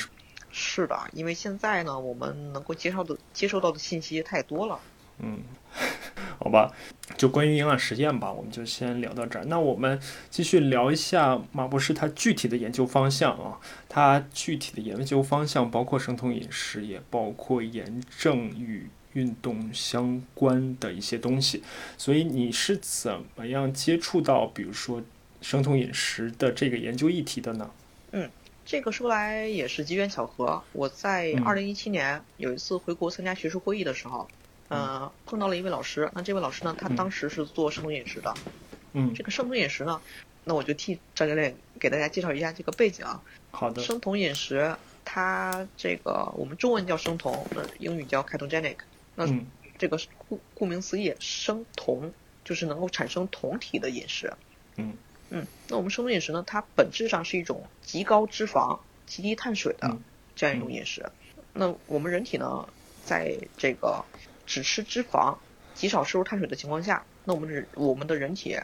[0.50, 4.78] 是的，因为现在呢，我们能够接受的接受到的信息太多了。
[5.18, 5.40] 嗯。
[6.38, 6.70] 好吧，
[7.16, 9.44] 就关于营养实验吧，我们就先聊到这儿。
[9.46, 9.98] 那我们
[10.28, 13.56] 继续聊一下马博士他具体的研究方向啊，
[13.88, 21.62] 他具体的研究方向包括生酮饮食，也包括炎症与运动相关的一些东西。
[21.96, 25.02] 所以你是怎么样接触到，比如说
[25.40, 27.70] 生酮饮食的这个研究议题的呢？
[28.12, 28.30] 嗯，
[28.64, 30.62] 这个说来也是机缘巧合。
[30.72, 34.28] 我在二零一七年有一次回国参加学术会议的时候。
[34.68, 38.32] 呃，碰到了一位老师，那这位老师呢，他当时是做生酮饮食的。
[38.94, 40.00] 嗯，这个生酮饮食呢，
[40.44, 43.22] 那我就替张教练给大家介绍一下这个背景啊。
[43.50, 43.82] 好的。
[43.82, 48.76] 生酮饮食，它这个我们中文叫生酮，那英语叫 ketogenic。
[49.14, 49.26] 那
[49.78, 49.98] 这个
[50.28, 52.12] 顾顾名思义，生酮
[52.44, 54.32] 就是能够产生酮体的饮食。
[54.76, 54.94] 嗯
[55.30, 59.96] 嗯，那我们生酮饮食呢，它本质上是一种极高脂肪、极低碳水的
[60.36, 61.10] 这样一种饮食。
[61.52, 62.68] 那我们人体呢，
[63.04, 64.04] 在这个
[64.46, 65.36] 只吃脂肪，
[65.74, 68.58] 极少摄入碳水的情况下，那我们人我们的人体，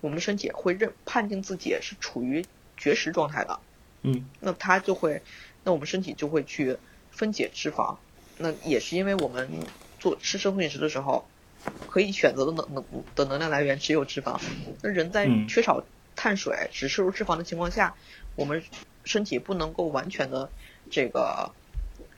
[0.00, 2.44] 我们的身体会认判定自己是处于
[2.76, 3.60] 绝食状态的，
[4.02, 5.22] 嗯，那它就会，
[5.62, 6.76] 那我们身体就会去
[7.10, 7.96] 分解脂肪，
[8.38, 9.48] 那也是因为我们
[10.04, 11.26] 做吃生酮饮食的时候，
[11.88, 12.84] 可以选择的能能
[13.14, 14.38] 的能量来源只有脂肪，
[14.82, 15.82] 那人在缺少
[16.14, 17.94] 碳水只摄入脂肪的情况下，
[18.36, 18.62] 我们
[19.06, 20.50] 身体不能够完全的
[20.90, 21.50] 这个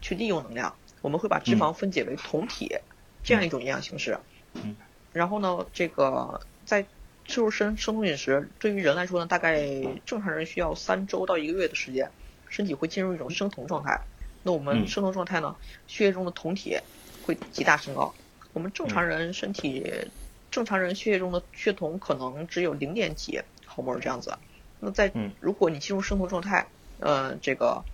[0.01, 2.77] 去利用能量，我们会把脂肪分解为酮体。
[3.23, 4.19] 这样一种营养形式，
[4.55, 4.77] 嗯，
[5.13, 6.87] 然后呢，这个在
[7.27, 9.65] 摄入生生酮饮食，对于人来说呢，大概
[10.05, 12.11] 正常人需要三周到一个月的时间，
[12.49, 14.01] 身体会进入一种生酮状态。
[14.45, 15.57] 那我们生酮状态呢，
[15.89, 16.79] 血液中的酮体
[17.27, 18.15] 会极大升高。
[18.53, 20.09] 我们正常人身体，
[20.51, 24.39] 正常人血液中的血酮可能只有零点几毫摩尔这样子。
[24.81, 26.67] 那在如果你进入生酮状态，
[27.01, 27.85] 呃，这个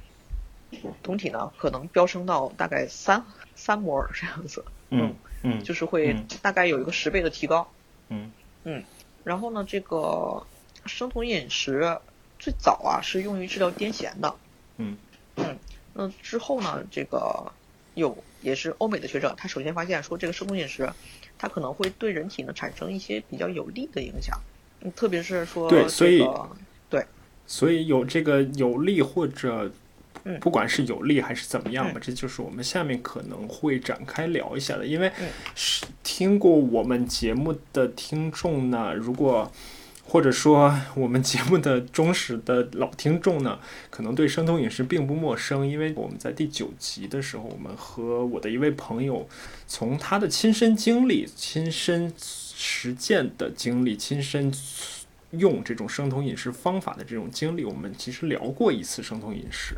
[1.02, 3.24] 酮体呢，可能飙升到大概三
[3.56, 4.64] 三摩尔这样子。
[4.90, 7.68] 嗯嗯，就是会大概有一个十倍的提高。
[8.08, 8.30] 嗯
[8.64, 8.84] 嗯，
[9.24, 10.46] 然后呢，这个
[10.86, 11.98] 生酮饮食
[12.38, 14.34] 最早啊是用于治疗癫痫的。
[14.76, 14.96] 嗯
[15.36, 15.58] 嗯，
[15.94, 17.52] 那之后呢，这个
[17.94, 20.90] 有也是欧美的学者，他首先发现说这个生酮饮食，
[21.38, 24.38] 它可能会对人体呢产生一些比较有利的影响。
[24.80, 26.26] 嗯，特别是说对，所以
[26.88, 27.04] 对，
[27.46, 29.70] 所以有这个有利或者
[30.40, 34.86] 不管是有利还是怎么样吧，这就是我们下面可能会展开聊一下的。
[34.86, 35.10] 因为
[35.54, 39.50] 是听过我们节目的听众呢，如果
[40.12, 43.58] 或者说我们节目的忠实的老听众呢，
[43.88, 49.26] 可能对生酮饮食并不陌生，因为我们在第九集的时候，我们和我的一位朋友
[49.66, 54.52] 从他的亲身经历、亲身实践的经历、亲身。
[55.30, 59.76] 用这种生酮饮食方法的这种经历，我们其实聊过一次生酮饮食。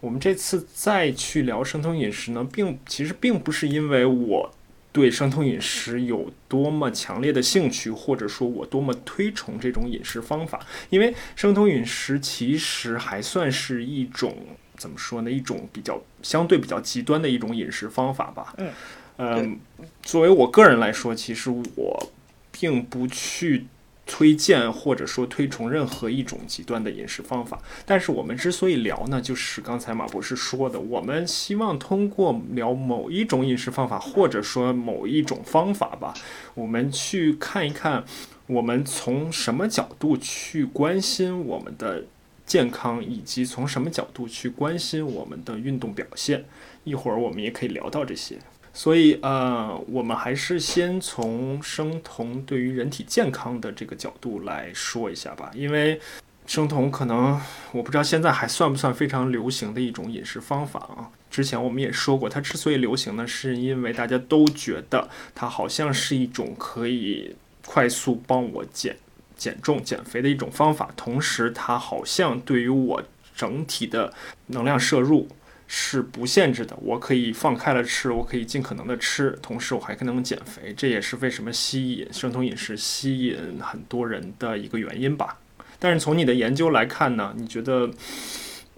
[0.00, 4.52] 我们这次再去聊生酮饮食呢，并其实并不是因为我
[4.96, 10.58] 对生酮饮食有多么强烈的兴趣，或者说我多么推崇这种饮食方法。
[10.88, 14.34] 因为生酮饮食其实还算是一种
[14.78, 15.30] 怎么说呢？
[15.30, 18.54] 一种比较相对比较极端的一种饮食方法吧。
[18.56, 18.72] 嗯
[19.18, 19.60] 嗯，
[20.02, 22.10] 作为我个人来说，其实我
[22.50, 23.66] 并不去。
[24.06, 36.14] 推荐或者说推崇任何一种极端的饮食方法，但是我们之所以聊呢，就是刚才马博士说的，我们希望通过聊某一种饮食方法，或者说某一种方法吧，
[36.54, 38.04] 我们去看一看，
[38.46, 42.04] 我们从什么角度去关心我们的
[42.46, 46.44] 健康，以及从什么角度去关心我们的运动表现。
[46.84, 48.38] 一会儿我们也可以聊到这些。
[48.76, 55.50] 所以，呃，我们还是先从生酮对于人体健康的这个角度来说一下吧。
[55.54, 55.98] 因为
[56.46, 57.40] 生酮可能
[57.72, 61.08] 我不知道现在还算不算非常流行的一种饮食方法啊。
[61.30, 68.94] 之前我们也说过，它之所以流行呢，是因为大家都觉得它好像是一种可以快速帮我减
[69.34, 73.02] 减重、减肥的一种方法，同时它好像对于我
[73.34, 74.12] 整体的
[74.48, 75.26] 能量摄入。
[75.68, 85.38] 是不限制的，我可以放开了吃，我可以尽可能的吃，同时我还可能减肥，这也是为什么吸引生酮饮食吸引很多人的一个原因吧。
[85.78, 87.90] 但是从你的研究来看呢，你觉得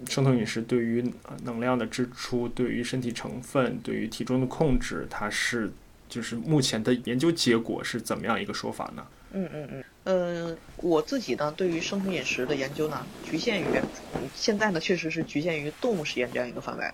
[0.08, 1.04] 生酮饮食对于
[1.44, 5.72] 能量的支出、对于身体成分、对于体重的控制，它是
[6.08, 9.06] 就是目前的研究结果是怎么样一个说法呢？
[9.30, 13.84] 嗯嗯嗯，呃，我自己呢，对于生酮饮食的研究呢，局限于
[14.32, 16.84] 现在呢，确实是局限于动物实验这样一个范围。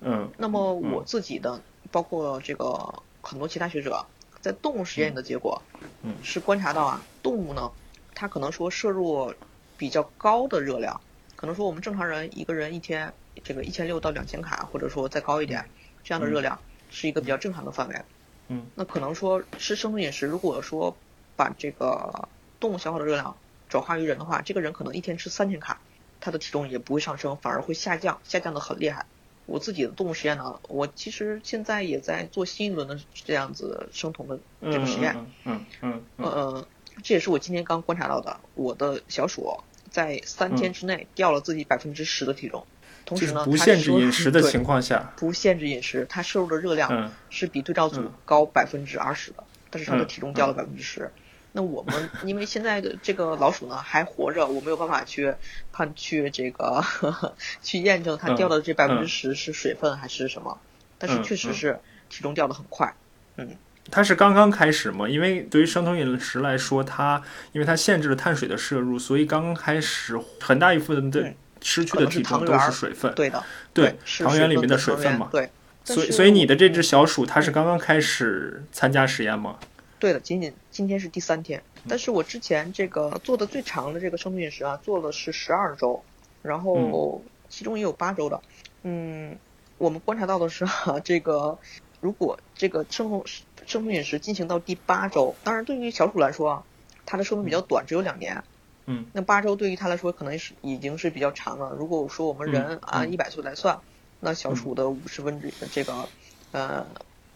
[0.00, 5.68] 嗯，那么我自己的，包括这个很多其他学者，在动物实验的结果，
[6.02, 7.74] 嗯，是观察到啊，动物呢，
[8.14, 9.32] 它可能说摄入
[9.76, 11.04] 比较高的热量，
[11.36, 13.14] 可能说我们正常人一个人一天
[13.44, 15.70] 这个一千六到两千卡，或者说再高一点，
[16.02, 18.04] 这样的热量是一个比较正常的范围。
[18.48, 21.03] 嗯，那可能说吃生酮饮食，如果说
[21.36, 22.28] 把这个
[22.60, 23.36] 动物消耗的热量
[23.68, 25.80] 转化于人的话，这个人可能一天吃三千卡，
[26.20, 29.06] 他的体重也不会上升，反而会下降，下降的很厉害。
[29.46, 35.14] 我自己的动物实验呢，我其实现在也在做新一轮的这样子生酮的这个实验。
[35.44, 36.66] 嗯嗯嗯嗯，
[37.02, 42.66] 这也是我今天刚观察到的，我的小鼠在三天之内掉了自己百分之十的体重，
[43.04, 51.10] 同时呢，不限制饮食的情况下，不限制饮食，它摄入的热量是比对照组高百分之二十的，但是它的体重掉了百分之十。
[51.56, 55.32] 那我们因为现在的这个老鼠呢还活着，我没有办法去
[55.72, 57.32] 判去这个呵呵
[57.62, 60.58] 去验证它掉的这百分之十是水分还是什么，
[60.98, 61.78] 但是确实是
[62.10, 62.92] 体重掉的很快。
[63.36, 63.56] 嗯，
[63.88, 65.08] 它是刚刚开始嘛？
[65.08, 71.32] 因为对于生酮饮食来说，它因为它限制了碳水的摄入，所以刚刚开始很大一部分的
[71.62, 73.14] 失去的体重都是水分。
[73.14, 73.40] 对的，
[73.72, 75.28] 对，糖原里面的水分嘛。
[75.30, 75.48] 对，
[75.84, 79.56] 所以所以你的这只小鼠它是刚刚开始参加实验吗？
[79.98, 86.02] 对的，仅仅今天是第三天，但是我之前这个做的最长的这个生酮饮食啊，做了是十二周，
[86.42, 88.42] 然后其中也有八周的。
[88.82, 89.38] 嗯，
[89.78, 91.58] 我们观察到的是哈，这个
[92.00, 93.24] 如果这个生酮
[93.66, 96.64] 生酮饮食进行到第八周，当然对于小鼠来说啊，
[97.06, 98.44] 它的寿命比较短，只有两年。
[98.86, 101.74] 嗯，那八周对于它来说可能是已经是比较长了。
[101.78, 103.80] 如果说我们人按一百岁来算，
[104.20, 106.08] 那小鼠的五十分之这个
[106.52, 106.86] 呃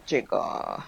[0.05, 0.79] 这个。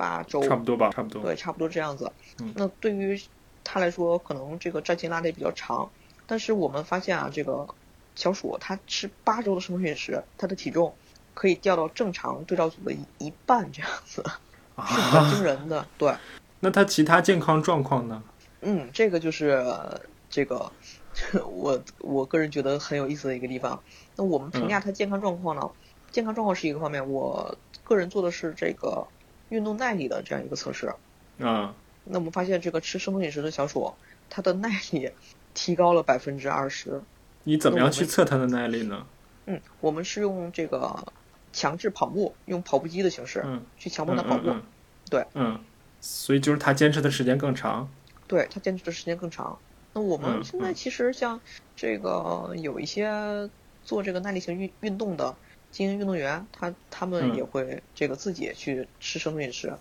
[0.00, 2.10] 八周差不多吧，差不多对，差不多这样子。
[2.54, 3.20] 那对于
[3.62, 5.90] 他来说，可能这个战线拉的也比较长。
[6.26, 7.68] 但是我们发现啊，这个
[8.14, 10.94] 小鼠它吃八周的生酮饮食，它的体重
[11.34, 14.24] 可以掉到正常对照组的一一半这样子，
[14.88, 15.86] 是很惊人的。
[15.98, 16.14] 对。
[16.60, 18.22] 那它其他健康状况呢？
[18.62, 19.62] 嗯，这个就是
[20.30, 20.72] 这个
[21.44, 23.82] 我我个人觉得很有意思的一个地方。
[24.16, 25.70] 那我们评价它健康状况呢？
[26.10, 29.06] 健康状况是一个方面，我个人做的是这个。
[29.50, 30.94] 运动耐力的这样一个测试，
[31.40, 31.74] 啊，
[32.04, 33.92] 那我们发现这个吃生酮饮食的小鼠，
[34.30, 35.10] 它的耐力
[35.52, 37.02] 提高了百分之二十。
[37.44, 39.06] 你怎么样去测它的耐力呢？
[39.46, 41.04] 嗯，我们是用这个
[41.52, 44.54] 强制跑步，用跑步机的形式，嗯，去强迫它跑步，
[45.10, 45.58] 对，嗯，
[46.00, 47.88] 所以就是它坚持的时间更长。
[48.26, 49.58] 对，它坚持的时间更长。
[49.92, 51.40] 那我们现在其实像
[51.74, 53.50] 这个有一些
[53.82, 55.34] 做这个耐力型运运动的
[55.70, 59.72] 精英运动员，他他们也会这个自己去吃生酮饮食。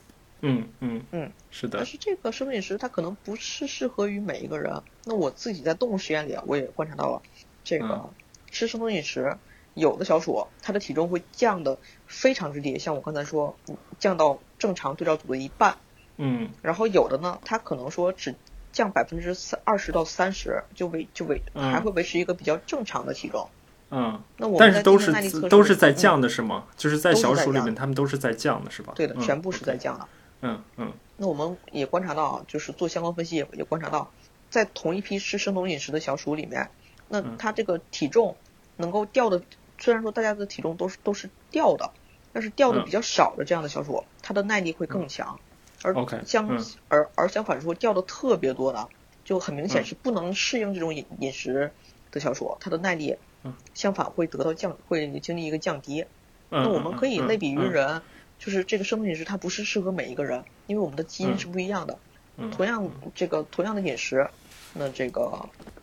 [0.42, 1.80] 嗯嗯嗯，是的。
[1.80, 4.82] 但是这个生酮饮食它可能不是适合于每一个人。
[5.04, 7.22] 那我自己在动物实验里，我也观察到了，
[7.64, 8.10] 这个
[8.50, 9.38] 吃生酮饮食，
[9.74, 11.78] 有的小鼠它的体重会降的
[12.08, 13.58] 非常之低，像我刚才说，
[14.00, 15.78] 降到正常对照组的一半。
[16.18, 16.52] 嗯。
[16.62, 18.36] 然后有的呢，它可能说只
[18.72, 23.50] 降百分之三二十到三十，就维就维还会维持一个比较正常的体重。
[23.92, 24.22] 嗯。
[24.38, 25.12] 那我但是都是
[25.50, 26.66] 都是在降的是吗？
[26.78, 28.94] 就是在小鼠里面，它们都是在降的是吧？
[28.96, 30.08] 对的，全部是在降的。
[30.42, 34.10] 嗯嗯，那我们也观察到，就是做相关分析也也观察到，
[34.50, 36.70] 在同一批吃生酮饮食的小鼠里面，
[37.10, 38.38] 那它这个体重
[38.78, 39.42] 能够掉的，
[39.78, 41.92] 虽然说大家的体重都是都是掉的，
[42.32, 45.40] 但是掉的比较少的这样的小鼠，它的耐力会更强。
[45.82, 48.90] 而相而而相反说掉的特别多的，
[49.24, 51.72] 就很明显是不能适应这种饮饮食
[52.12, 53.16] 的小鼠，它的耐力
[53.74, 56.06] 相反会得到降，会经历一个降低。
[56.50, 58.02] 那我们可以类比于人。
[58.42, 62.00] 就是这个生酮饮食，它不是适合每一个人，因为我们的基因是不一样的。
[62.56, 64.26] 同样，这个同样的饮食，
[64.76, 65.30] 那这个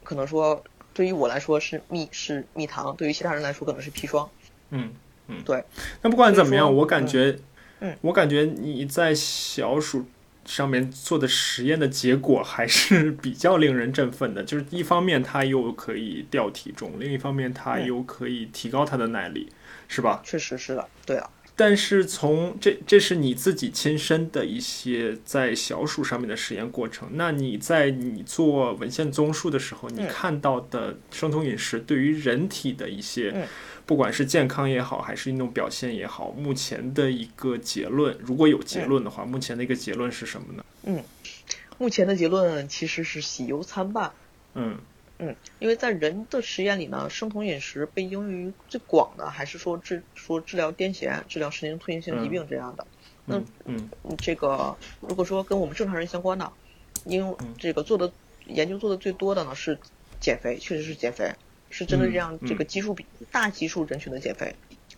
[0.02, 4.26] 可能说对于我来说是蜜是蜜糖，对于其他人来说可能是砒霜。
[4.70, 4.90] 嗯
[5.26, 5.62] 嗯，对。
[6.00, 7.38] 那不管怎么样，我感觉，
[7.80, 10.06] 嗯，我感觉你在小鼠
[10.46, 14.42] 上面做的实验的结果还是 比较令人振奋的。
[14.42, 19.48] 就是一方面它又可以掉体重，另一方面它又可以提高它的耐力，
[19.88, 20.22] 是吧？
[20.24, 21.30] 确实是的，对啊。
[21.58, 27.08] 但是从这这是你自己亲身的一些在小鼠上面的实验过程。
[27.12, 33.48] 那你在你做文献综述的时候，你看到的生酮饮食对于人体的一些，
[33.86, 40.64] 不管是健康也好，还是运动表现也好，目前的一个结论，如果有结论的话，目前的一个结论是什么呢？
[40.82, 41.02] 嗯，
[41.78, 44.12] 目前的结论其实是喜忧参半。
[44.54, 44.76] 嗯。
[45.18, 52.86] 嗯，因为在人的实验里呢，生酮饮食被应用于最广的，还是说治说治疗癫痫、治疗神经退行性疾病这样的。
[53.24, 56.52] 那嗯，这个如果说跟我们正常人相关的，
[57.06, 58.12] 因为这个做的
[58.44, 59.78] 研究做的最多的呢是
[60.20, 61.32] 减肥，确实是减肥，
[61.70, 64.54] 是针对这样这个基数比大基数人群的减肥，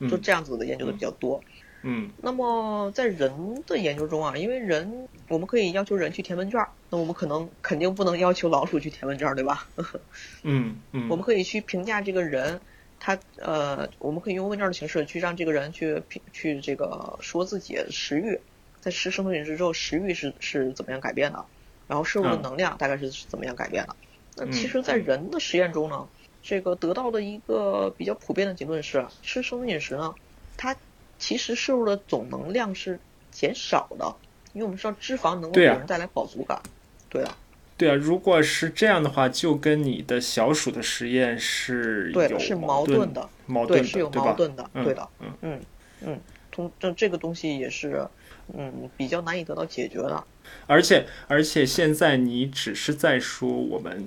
[0.09, 1.43] 就这样子的研究的比较多。
[1.83, 6.61] 嗯，那么在人的研究中啊，因为人我们可以要求人去填问卷，
[6.91, 9.69] 那我们可能肯定不能要求老鼠去填问卷，对吧？
[10.43, 12.61] 嗯嗯，我们可以去评价这个人，
[12.99, 18.41] 他呃，我们可以用问卷的形式去让这个人去评去这个说自己食欲，
[18.81, 21.45] 在吃生酮饮食之后食欲是是怎么样改变的，
[21.87, 23.95] 然后摄入的能量大概是怎么样改变的。
[24.37, 26.09] 那其实，在人的实验中呢，
[26.43, 30.15] 这个得到的一个比较普遍的结论是，吃生酮饮食呢，
[30.57, 30.77] 它。
[31.21, 32.97] 其实摄入的总能量是
[33.33, 34.15] 减少的，
[34.53, 36.63] 因为我们知道脂肪能够给人带来饱足感。
[37.09, 37.37] 对啊，
[37.77, 45.61] 对啊，如果是这样的话，就跟你的小鼠的实验是对是矛盾的，矛盾是有矛盾的，对的，嗯嗯
[46.03, 46.21] 嗯，
[46.53, 48.07] 从这这个东西也是
[48.55, 50.23] 嗯比较难以得到解决的。
[50.67, 54.07] 而且而且现在你只是在说我们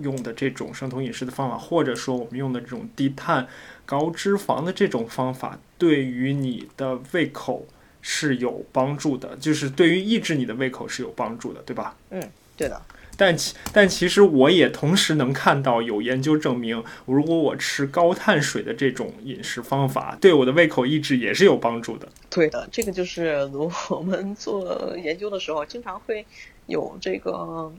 [0.00, 3.46] 用的这种生酮饮食的方法，或者说我们用的这种低碳。
[3.84, 7.66] 高脂肪的这种方法对于你的胃口
[8.00, 11.94] 是有帮助的，就是对于抑制你的胃口是有帮助的，对吧？
[12.10, 12.22] 嗯，
[12.56, 12.80] 对的。
[13.22, 22.08] 但其但其实我也同时能看到有研究证明，如果我吃高碳水的这种饮食方法，对我的胃口抑制也是有帮助的。
[22.28, 23.48] 对的，这个就是
[23.88, 26.26] 我们做研究的时候经常会
[26.66, 27.72] 有这个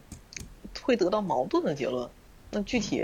[0.82, 2.10] 会得到矛盾的结论。
[2.50, 3.04] 那具体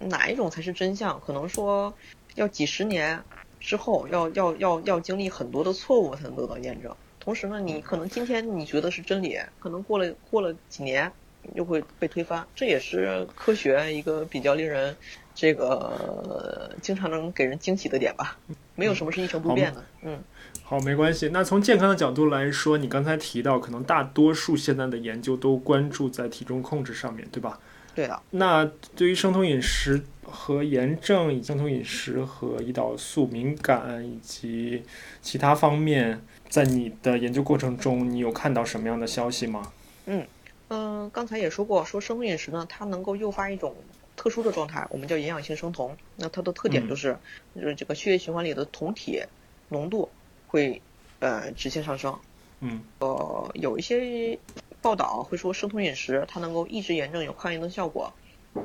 [0.00, 1.20] 哪一种才是真相？
[1.24, 1.94] 可能说。
[2.36, 3.20] 要几十年
[3.58, 6.94] 之后，要要要要经历很多的错误才能得到验证。
[7.18, 11.10] 同时呢，你可能今天你觉得是真理，可能过了过了几年
[11.54, 12.46] 又会被推翻。
[12.54, 14.96] 这也是科学一个比较令人
[15.34, 18.38] 这个经常能给人惊喜的点吧。
[18.74, 19.84] 没有什么是一成不变的。
[20.02, 20.18] 嗯，
[20.62, 21.28] 好，没关系。
[21.32, 27.58] 那从健康的角度来说，你刚才提到，可能大多数现在的研究都关注在体重控制上面对吧？
[27.94, 28.20] 对的。
[28.30, 30.02] 那对于生酮饮食。
[30.32, 34.84] 和炎症、以生酮饮食和胰岛素敏感以及
[35.20, 39.72] 其他方面，在你的研究过程中，你有看到什么样的消息吗？
[40.06, 40.24] 嗯
[40.70, 43.74] 嗯，刚才也说过，说生酮饮食呢，它能够诱发一种
[44.16, 45.96] 特殊的状态，我们叫营养性生酮。
[46.16, 47.18] 那它的特点就是，
[47.54, 49.20] 就是这个血液循环里的酮体
[49.68, 50.08] 浓度
[50.46, 50.80] 会
[51.18, 52.18] 呃直线上升。
[52.60, 54.38] 嗯，呃，有一些
[54.80, 58.12] 报道会说生酮饮食它能够抑制炎症，有抗炎的效果。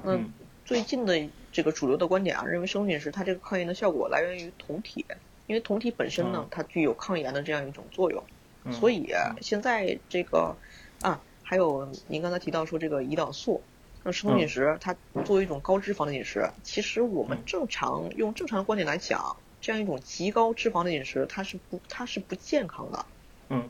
[0.04, 0.20] 那。
[0.66, 5.06] 最近的这个主流的观点啊，认为生酮饮食它这个抗炎的效果来源于酮体，
[5.46, 8.24] 因为酮体本身呢，它具有抗炎的这样一种作用，
[8.72, 10.56] 所以现在这个
[11.04, 13.62] 啊，还有您刚才提到说这个胰岛素，
[14.04, 23.06] 那生酮饮食它作为一种高脂肪的饮食，其实我们正常用正常的观点来讲，这样一种极高脂肪的饮食，它是不它是不健康的。
[23.50, 23.70] 嗯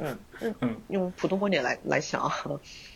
[0.00, 0.18] 嗯
[0.60, 2.28] 嗯，用普通观点来来想，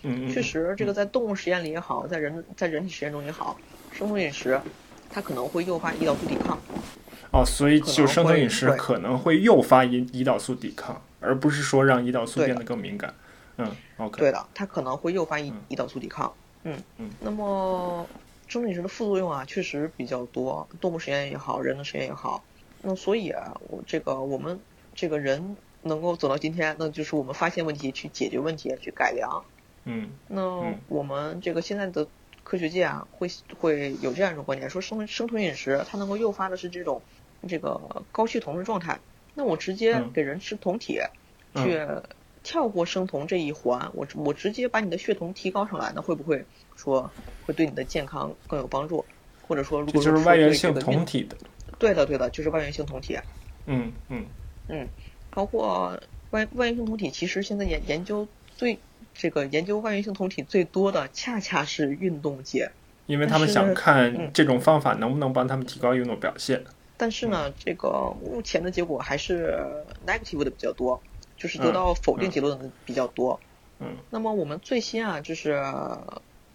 [0.03, 3.57] 嗯确实这个在动物实验里也好，在人在人体实验中也好，
[3.93, 4.61] 生酮饮食
[5.09, 6.59] 它可能会诱发胰岛素抵抗。
[7.33, 13.14] 哦，所以就生酮饮食可能会诱发胰胰岛素抵抗，而不是说让胰岛素变得更敏感。
[13.59, 14.19] 嗯，OK。
[14.19, 16.33] 对的，它可能会诱发胰胰岛素抵抗。
[16.65, 17.11] 嗯嗯。
[17.21, 18.07] 那么
[18.49, 22.43] 生酮饮食的副作用啊，确实比较多，动物实验也好，人的实验也好。
[22.83, 24.61] 那所以啊，我这个我们
[24.95, 29.45] 这个人能够走到今天，那就是我们发现问题、去解决问题、去改良。
[29.85, 30.11] 嗯。
[30.29, 32.07] 那我们这个现在的
[32.43, 33.29] 科学界啊，会
[33.59, 37.03] 会有这样一种观点，说生生酮饮食它能够诱发的是这种。
[37.47, 38.99] 这个高血酮的状态，
[39.35, 40.99] 那我直接给人吃酮体，
[41.55, 41.79] 去
[42.47, 46.45] 跳过生酮这一环，我我直接把你的血酮提高上来，那会不会
[46.77, 47.11] 说
[47.45, 49.05] 会对你的健康更有帮助？
[49.49, 51.37] 或者说，如果就是外源性酮体的，
[51.77, 53.19] 对的对的，就是外源性酮体。
[53.67, 54.25] 嗯嗯
[54.69, 54.87] 嗯，
[55.31, 58.79] 包括外外源性酮体，其实现在研研究最
[59.13, 62.71] 这个研究外源性酮体最多的，恰恰是运动界，
[63.07, 66.63] 因为他们想看这种方法能不能帮他们提高运动表现。
[66.97, 69.59] 但是呢，这个目前的结果还是
[70.07, 71.03] negative 的比较多，
[71.37, 73.41] 就是得到否定结论的比较多。
[73.78, 73.97] 嗯。
[74.11, 75.62] 那么我们最新啊，就是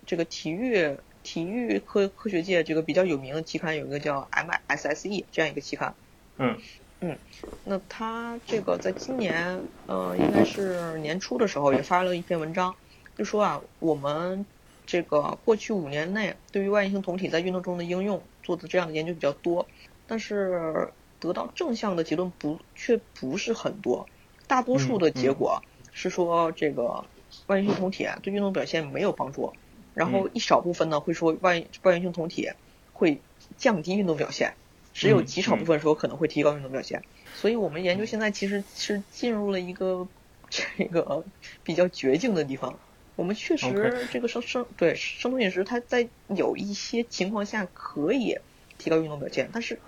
[0.05, 5.95] 这个体育体育科科学界这个比较有名的期刊有一个叫 MSSE 这样一个期刊。
[6.37, 6.57] 嗯。
[6.99, 7.19] 嗯。
[7.63, 12.75] 那他这个在今年呃应该是年初的时候也发了一篇文章，
[13.15, 14.47] 就说啊，我们
[14.87, 19.67] 这个过去五年内对于外源性酮体在运动中的应用做的这样的研究比较多。
[20.07, 24.09] 但是得到正向的结论不却不是很多，
[24.51, 27.05] 大多数的结果是说这个
[27.47, 29.53] 外源性酮体对运动表现没有帮助，
[29.93, 32.51] 然后一少部分呢会说外外源性酮体
[32.91, 33.21] 会
[33.55, 34.55] 降低运动表现，
[34.93, 37.01] 只有极少部分说可能会提高运动表现。
[37.33, 40.05] 所以我们研究现在其实是进入了一个
[40.49, 41.23] 这个
[41.63, 42.77] 比较绝境的地方。
[43.15, 48.37] 我们确实这个生生对生酮饮食它在有一些情况下可以
[48.77, 49.79] 提高运动表现，但是。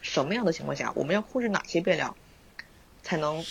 [0.00, 2.16] 什么样的情况下，我们要控制哪些变量，
[3.04, 3.44] 才能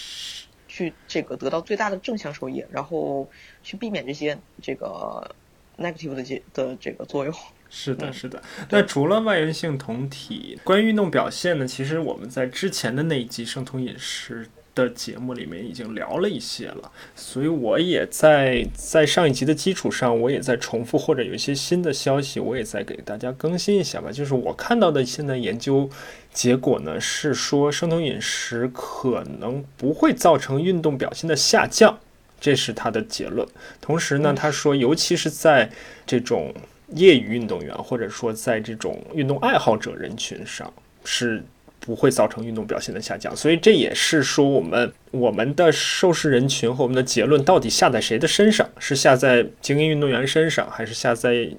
[0.72, 3.30] 去这个得到最大的正向收益，然后
[3.61, 5.30] 去避免这些这个
[5.78, 7.34] negative 的这的这个作用？
[7.69, 8.41] 是的，是的。
[8.69, 11.67] 那除了外源性酮体，关于运动表现呢？
[11.67, 14.47] 其实我们在之前的那一集生酮饮食。
[14.74, 24.09] 的节目里面已经聊了一些了，所以我也在在上一集的基础上，我也在重复或者有一些新的消息，我也在给大家更新一下吧。
[24.11, 25.89] 就是我看到的现在研究
[26.34, 31.99] 结果呢，是说生酮饮食可能不会造成运动表现的下降，
[32.39, 33.45] 这是他的结论。
[33.82, 35.69] 同时呢，他说，尤其是在
[36.05, 36.53] 这种
[36.95, 41.43] 业余运动员或者说在这种运动爱好者人群上是。
[41.82, 48.69] 不会造成运动表现的下降，所以这也是说我们我们的受试人群和我们的结论到底下在谁的身上？
[48.77, 51.49] 是下在精英运动员身上，还是下在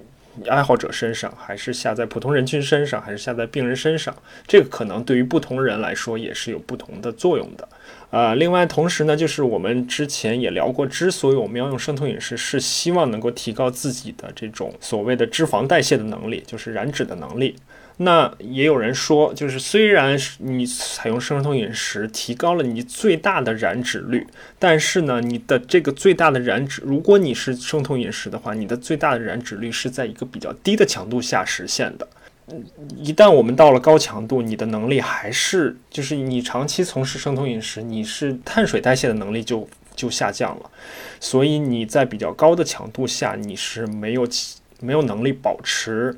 [0.47, 4.15] 爱好者身上，还是下在普通人群身上，还是下在病人身上？
[4.47, 7.67] 这个可能对于不同人来说也是有不同的作用的。
[8.09, 17.55] 呃，另外同时呢，就是我们之前也聊过，之所以我们要用生酮饮食，是希望能够提高自己的这种所谓的脂肪代谢的能力，就是燃脂的能力。
[17.97, 24.25] 那也有人说，就是虽然你采用生酮饮食提高了你最大的燃脂率，
[24.57, 32.07] 但是呢，你的这个最大的燃脂，如果你是生酮饮食的话，你的最大的燃脂率是在一个比较低的强度下实现的。
[32.97, 40.71] 一旦我们到了高强度，你的能力还是就是你长期从事生酮饮食，你是碳水代谢的能力就就下降了，
[41.19, 44.27] 所以你在比较高的强度下，你是没有
[44.81, 46.17] 没有能力保持。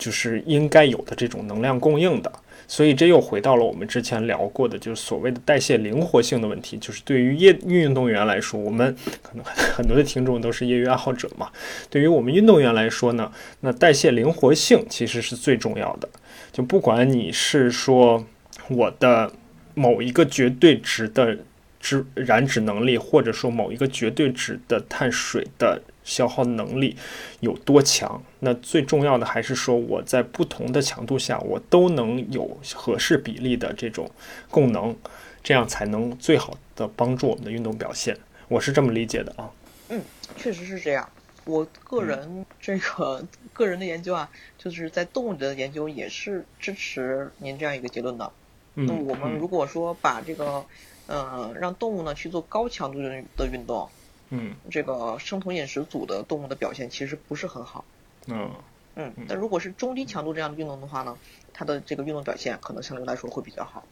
[0.00, 2.32] 就是应该有的这种能量供应的，
[2.66, 6.78] 所以这又回到了我们之前聊过的，就是所谓的代谢灵活性的问题。
[6.78, 11.50] 就是对于业运动员来说，我们可能很多的听众都是业余爱好者嘛。
[11.90, 13.30] 对于我们运动员来说呢，
[13.60, 16.08] 那代谢灵活性其实是最重要的。
[16.50, 18.24] 就不管你是说
[18.70, 19.30] 我的
[19.74, 21.36] 某一个绝对值的
[21.78, 25.82] 脂燃脂能力，或者说某一个绝对值的碳水的。
[26.02, 26.96] 消耗能力
[27.40, 28.20] 有多强？
[28.40, 34.10] 那最重要的还是说，我在不同的强度下，我都能有合适比例的这种
[34.50, 34.96] 供能，
[35.42, 38.16] 这样才能最好的帮助我们的运动表现。
[38.48, 39.50] 我是这么理解的啊。
[39.90, 40.02] 嗯，
[40.36, 41.08] 确实是这样。
[41.44, 48.32] 我个人这个个人的研究啊，就是在动物的研究也是支持您这样一个结论的。
[48.74, 50.64] 那我们如果说把这个，
[51.06, 53.88] 呃，让动物呢去做高强度的的运动。
[54.32, 57.84] 嗯这个生酮饮食组的动物的表现其实不是很好。
[58.26, 58.64] 嗯
[58.96, 61.18] 嗯，但如果是中低强度这样的运动的话呢，
[61.52, 63.88] 它的这个运动表现可能相对来说会比较好。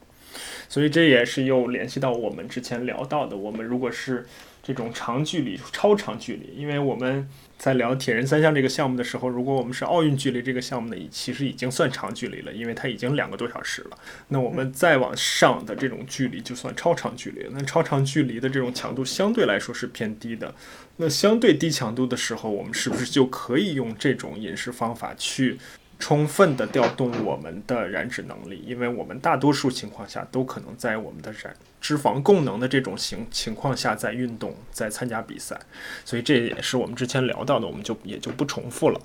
[0.69, 4.27] 所以这也是又联系到我们之前聊到的，我们如果是
[4.63, 7.27] 这种长距离、超长距离，因为我们
[7.57, 13.99] 在聊铁人三项这个项目的时候，如果我们是奥运距离这个项目呢，其实已经算长距离了，因为它已经两个多小时了。
[14.29, 20.55] 那我们再往上的这种距离就算超长距离，那超长距离的这种强度相对来说是偏低的。
[20.99, 25.59] 那相对低强度的时候，我们是不是就可以用这种饮食方法去？
[25.99, 35.59] 充分的调动我们的燃脂能力，因为我们大多数情况下都可能在我们的燃脂肪供能的这种情情况下在运动，在参加比赛，
[36.05, 39.01] 所以这也是我们之前聊到的，我们就也就不重复了。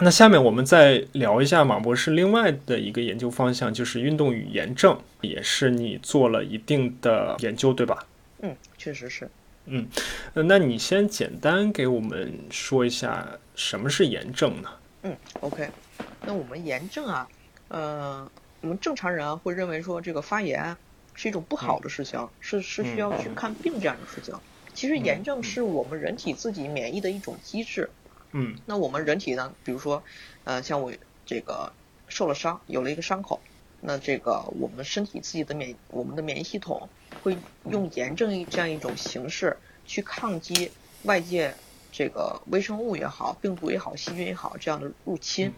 [0.00, 8.06] 那下面我们再聊一下马博士另外的一个研究方向，就是运动与炎症，也是你做了一定的研究，对吧？
[8.40, 9.30] 嗯，确实是。
[9.66, 9.86] 嗯，
[10.34, 14.68] 那你先简单给我们说一下什么是炎症呢？
[15.04, 15.68] 嗯，OK。
[16.26, 17.28] 那我们炎症啊，
[17.68, 20.76] 呃，我们正常人啊会认为说这个发炎
[21.14, 24.34] 是一种不好的事情，是是需要去看病这样的事情。
[24.72, 27.90] 其实炎症是我们人体自己免疫的一种机制。
[28.32, 28.56] 嗯。
[28.66, 30.02] 那我们人体呢，比如说，
[30.44, 30.92] 呃，像我
[31.24, 31.72] 这个
[32.08, 33.40] 受了伤，有了一个伤口，
[33.80, 36.88] 那这个我们身体自己的免我们的免疫系统
[37.22, 37.36] 会
[37.70, 39.56] 用炎症这样一种形式
[39.86, 40.72] 去抗击
[41.04, 41.54] 外界
[41.92, 45.52] 这个微生物也好、病毒也好、细菌也好这样的入侵。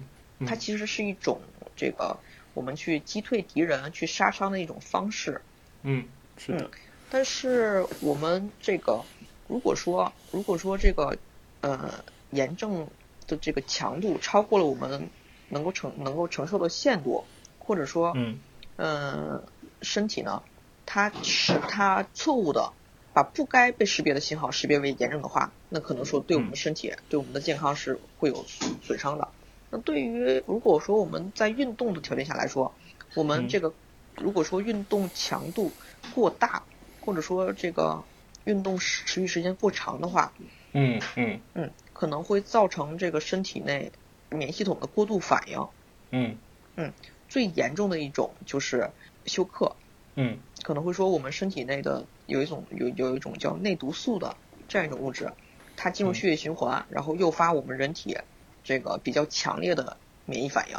[0.44, 1.40] 它其实是一种
[1.76, 2.18] 这个
[2.52, 5.40] 我们去击退敌人、去杀伤的一种方式。
[5.82, 6.70] 嗯，是的。
[7.08, 9.04] 但是我们这个
[9.46, 11.16] 如果说如果说这个
[11.60, 12.90] 呃炎症
[13.26, 15.08] 的这个强度超过了我们
[15.48, 17.24] 能够承能够承受的限度，
[17.58, 18.40] 或者说嗯
[18.76, 19.48] 呃
[19.82, 20.42] 身体呢，
[20.84, 22.72] 它使它错误的
[23.12, 28.44] 把不该被识别的信号识别为炎症的话，那可能说对我们的身体、对我们的健康是会有
[28.82, 29.28] 损伤的。
[29.76, 32.72] 那对于如果说我们在运动的条件下来说，
[33.14, 33.74] 我们这个
[34.16, 35.70] 如果说运动强度
[36.14, 36.62] 过大，
[37.02, 38.02] 或者说这个
[38.44, 40.32] 运动持持续时间过长的话，
[40.72, 43.92] 嗯嗯嗯，可能会造成这个身体内
[44.30, 45.68] 免疫系统的过度反应。
[46.10, 46.38] 嗯
[46.76, 46.92] 嗯，
[47.28, 48.90] 最严重的一种就是
[49.26, 49.76] 休克。
[50.14, 54.34] 嗯，可能会说我们身体内的有一种有有一种叫内毒素的
[54.68, 55.30] 这样一种物质，
[55.76, 58.16] 它进入血液循环，然后诱发我们人体。
[58.66, 60.76] 这个比较强烈的免疫反应，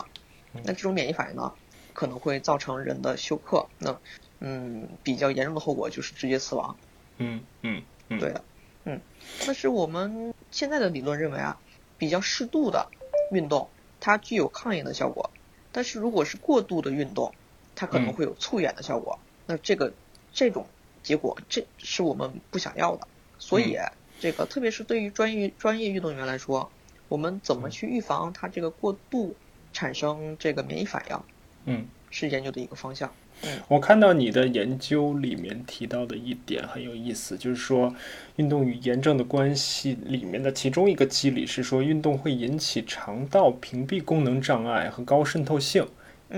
[0.66, 1.54] 那这种免疫反应呢，
[1.94, 3.68] 可能会造成人的休克。
[3.80, 3.98] 那，
[4.42, 6.76] 嗯，比较严重的后果就是直接死亡。
[7.18, 8.44] 嗯嗯，对的，
[8.84, 9.00] 嗯，
[9.46, 11.58] 但是我们现在的理论认为啊，
[11.98, 12.90] 比较适度的
[13.32, 13.70] 运动，
[14.02, 15.32] 它具有抗炎的效果。
[15.72, 17.34] 但是如果是过度的运动，
[17.74, 19.18] 它可能会有促炎的效果。
[19.46, 19.94] 那这个
[20.34, 20.68] 这种
[21.04, 23.08] 结果，这是我们不想要的。
[23.40, 23.78] 所以，
[24.20, 26.70] 这个特别是对于专业专业运动员来说。
[27.08, 29.36] 我们怎么去预防它这个过度
[29.74, 31.20] 产生这个免疫反应？
[31.66, 33.12] 嗯，是研究的一个方向。
[33.44, 37.94] 嗯，我看到你的研究里面提到的一点很有意思，就是说
[38.38, 45.88] 运动与炎症的关系里面的其中一个机理是说运动会引起肠道屏蔽功能障碍和高渗透性，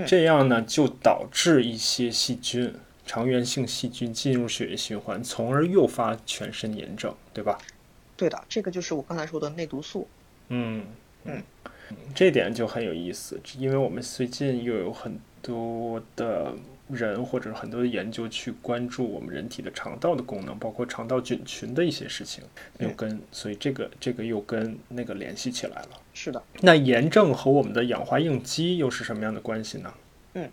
[0.06, 2.74] 这样呢就导致一些细菌、
[3.06, 7.58] 肠源性细菌进入血液循环，从而诱发全身炎症，对吧？
[8.14, 10.06] 对的，这个就是我刚才说的内毒素。
[10.50, 10.84] 嗯
[11.24, 11.42] 嗯，
[12.14, 16.52] 这点就很有意思，因为我们最近又有很多的
[16.88, 22.42] 人或者很多的研究去关注我们人体的肠道的功能，包括肠道菌群的一些事情，
[22.78, 25.88] 又跟所以这个这个又跟那个联系起来了。
[26.12, 29.94] 是的，那炎症和我们的氧化应激又是什么样的关系呢？
[30.34, 30.50] 嗯，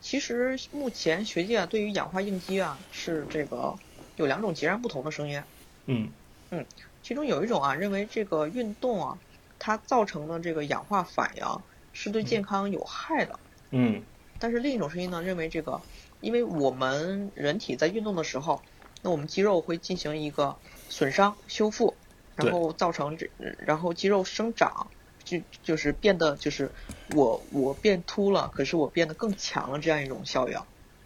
[0.00, 3.74] 其实目前学界啊对于氧化应激啊是这个
[4.16, 5.42] 有两种截然不同的声音。
[5.86, 6.08] 嗯
[6.50, 6.66] 嗯，
[7.02, 9.18] 其中有一种啊认为这个运动啊。
[9.58, 11.44] 它造成的这个氧化反应
[11.92, 13.38] 是对健康有害的。
[13.70, 14.02] 嗯。
[14.40, 15.80] 但是另一种声音呢，认为这个，
[16.20, 18.62] 因为我们人体在运动的时候，
[19.02, 20.56] 那我们肌肉会进行一个
[20.88, 21.96] 损伤修复，
[22.36, 23.28] 然后造成这，
[23.58, 24.86] 然后肌肉生长，
[25.24, 26.70] 就就是变得就是
[27.16, 30.56] 我我变秃了，可是我变得更强了这样一种效应。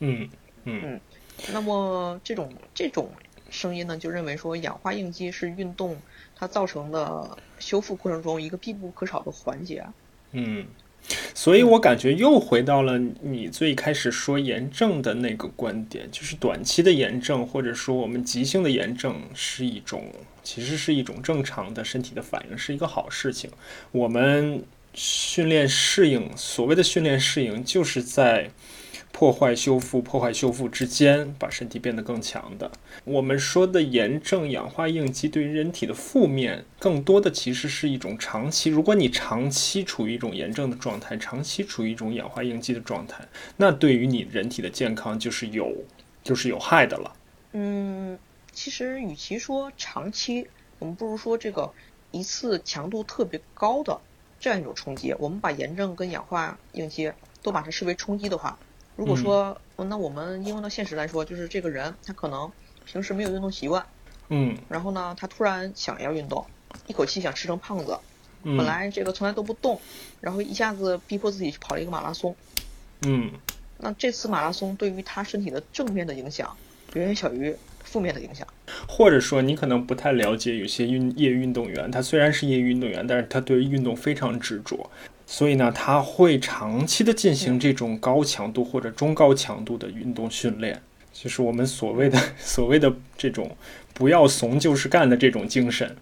[0.00, 0.30] 嗯
[0.64, 1.00] 嗯嗯。
[1.52, 3.12] 那么这种这种
[3.48, 5.96] 声音呢，就认为说氧化应激是运动。
[6.42, 9.86] 它造成的修复过程中一个必不可少的环节。
[10.32, 10.66] 嗯，
[11.32, 20.02] 所以我感觉又回到了你最开始说炎症的那个观点，就是短期的炎症或者说我们急性的炎症是一种，
[20.42, 23.48] 其实是一种正常的身体的反应，是一个好事情。
[23.92, 24.64] 我们
[24.94, 28.50] 训练适应，所谓的训练适应，就是在
[29.12, 32.72] 破坏修复、破坏修复之间，把身体变得更强的。
[33.04, 38.70] 我们说的炎症、氧化应激对人体的负面，更多的其实是一种长期。
[38.70, 43.22] 如果你长期处于一种炎症的状态，长期处于一种氧化应激的状态，
[43.58, 45.70] 那对于你人体的健康就是有，
[46.24, 47.12] 就是有害的了。
[47.52, 48.18] 嗯，
[48.50, 50.48] 其实与其说长期，
[50.78, 51.70] 我们不如说这个
[52.10, 54.00] 一次强度特别高的
[54.40, 55.14] 这样一种冲击。
[55.18, 58.58] 我们把炎症跟氧化应激都把它视为冲击的话。
[58.94, 62.50] 如果说，那我们应用到现实来说，就是这个人他可能
[62.84, 63.84] 平时没有运动习惯，
[64.28, 66.44] 嗯，然后呢，他突然想要运动，
[66.86, 67.98] 一口气想吃成胖子，
[68.42, 69.80] 本来这个从来都不动，
[70.20, 72.36] 然后一下子逼迫自己去跑了一个马拉松，
[73.06, 73.30] 嗯，
[73.78, 76.56] 那这次马拉松对于他身体的正面的影响
[76.94, 78.46] 远远小于负面的影响，
[78.86, 84.90] 或者说你可能不太了解有些运业余运动员，他虽然是业余运动员，但是他对于运动非常执着。
[85.26, 93.56] 所以呢，他会长期的进行这种高强度或者中高强度的运动训练，就是我们所谓的 所谓的这种
[93.94, 95.96] 不要怂就是干的这种精神。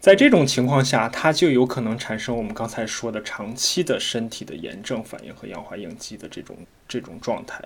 [0.00, 6.54] 在这种情况下，他就有可能产生我们刚才说的长期的身体的炎症反应和氧化应激的这种
[6.86, 7.58] 这种状态。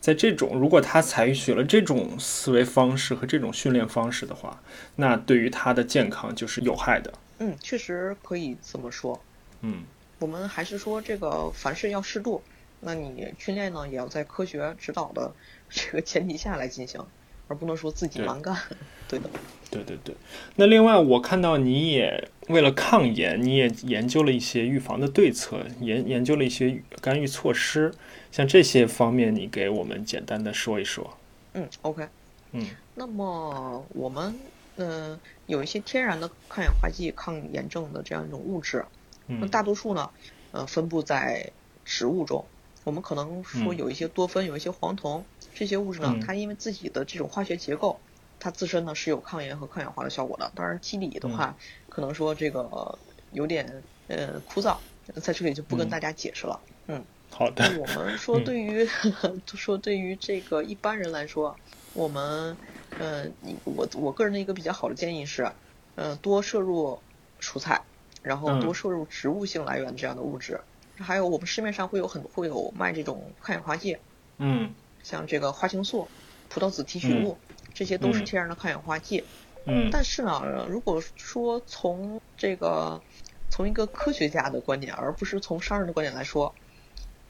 [0.00, 4.60] 在这种如果他采取了这种思维方式和这种训练方式的话，
[4.96, 7.12] 那对于他的健康就是有害的。
[7.38, 9.20] 嗯，确实可以这么说。
[9.66, 9.82] 嗯，
[10.18, 12.42] 我们还是说这个凡事要适度，
[12.80, 15.32] 那你训练呢也要在科学指导的
[15.70, 17.00] 这个前提下来进行，
[17.48, 18.54] 而不能说自己蛮干。
[19.08, 19.30] 对的，
[19.70, 20.14] 对对对。
[20.56, 27.94] 那另外，我看到你也为了抗炎，你也研究了一些预防的对策，研研究了一些干预措施，
[28.30, 31.16] 像这些方面，你给我们简单的说一说。
[31.54, 32.06] 嗯，OK。
[32.52, 34.38] 嗯，那么我们
[34.76, 38.84] 嗯有一些天然的抗氧化剂、抗炎症的这样一种物质。
[39.26, 40.10] 那大多数呢，
[40.52, 41.50] 呃，分布在
[41.84, 42.44] 植物中。
[42.84, 47.98] 我们可能说有一些多酚，有一些黄酮，这些物质呢，它因为自己的这种化学结构，
[48.38, 50.52] 它自身呢是有抗炎和抗氧化的效果的。
[50.54, 51.56] 当然，机理的话，
[51.88, 52.98] 可能说这个
[53.32, 54.76] 有点呃枯燥，
[55.14, 56.60] 在这里就不跟大家解释了。
[56.88, 57.64] 嗯，好的。
[57.78, 58.86] 我们说对于
[59.54, 61.56] 说对于这个一般人来说，
[61.94, 62.54] 我们
[62.98, 63.24] 呃，
[63.64, 65.50] 我我个人的一个比较好的建议是，
[65.94, 66.98] 呃，多摄入
[67.40, 67.80] 蔬菜。
[68.24, 70.60] 然后多摄入植物性来源这样的物质，
[70.98, 73.98] 还有我们市面上会有很会有卖这种抗氧化剂，
[74.38, 74.72] 嗯，
[75.02, 76.08] 像这个花青素、
[76.48, 77.36] 葡萄籽提取物，
[77.74, 79.24] 这些都是天然的抗氧化剂。
[79.66, 83.02] 嗯，但是呢，如果说从这个
[83.50, 86.54] 从一个科学家的观点，而不是从商人的观点来说，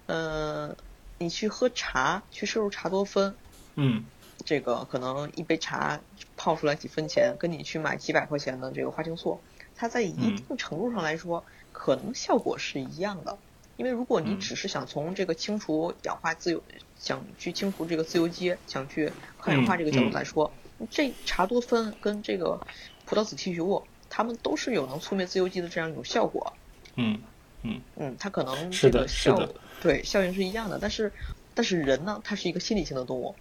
[0.06, 0.76] 嗯，
[1.18, 3.34] 你去喝茶，去摄入茶多酚，
[3.74, 4.04] 嗯，
[4.44, 6.00] 这个可能一杯茶
[6.36, 9.40] 泡出来几分钱，跟你去买几百块钱的这个花青素。
[9.76, 13.36] 它在一定程度上来说，可能效果是一样的，
[13.76, 16.62] 因为如果你只是想从这个清除氧化自由，
[16.98, 20.52] 想去清除这个自由基，想去抗氧化这个角度来说，
[20.90, 22.66] 这茶多酚跟这个
[23.04, 26.52] 葡萄籽提取物，它们都是有能促灭自由基的这样一种效果。
[26.96, 27.20] 嗯
[27.62, 29.48] 嗯嗯，它可能这个效
[29.82, 31.12] 对效应是一样的，但是
[31.54, 33.34] 但是人呢，它是一个心理性的动物，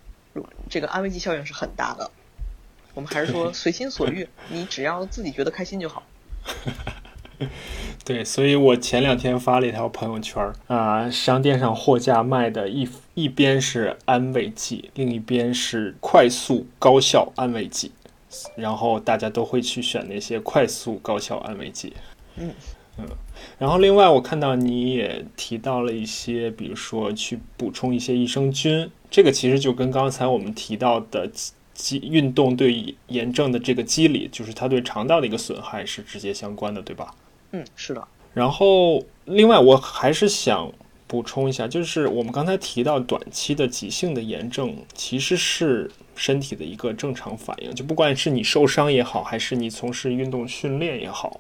[0.70, 2.10] 这个安慰剂效应是很大的。
[2.96, 6.04] 我们还是说 随心所欲，你只要自己觉得开心就好。
[8.06, 17.92] 对，所以我前两天发了一条朋友圈儿啊，商店上货架卖的一一边是安慰剂，另一边是快速高效安慰剂，
[18.56, 21.94] 然后大家都会去选那些快速高效安慰剂。
[22.36, 22.52] 嗯
[22.98, 23.06] 嗯，
[23.58, 31.30] 然后另外我看到你也提到了一些，比如说去补充一些益生菌，这个其实就跟刚才我们提到的。
[31.74, 37.14] 机运动对炎症的这个机理，就是它对肠道的一个损害是直接相关的，对吧？
[37.52, 38.08] 嗯，是的。
[38.34, 40.72] 然后，另外我还是想
[41.06, 47.74] 补充一下，就是我们刚才提到短期的急性的炎症，其实是身体的一个正常反应。
[47.76, 51.40] 就不管是你受伤也好，还是你从事运动训练也好，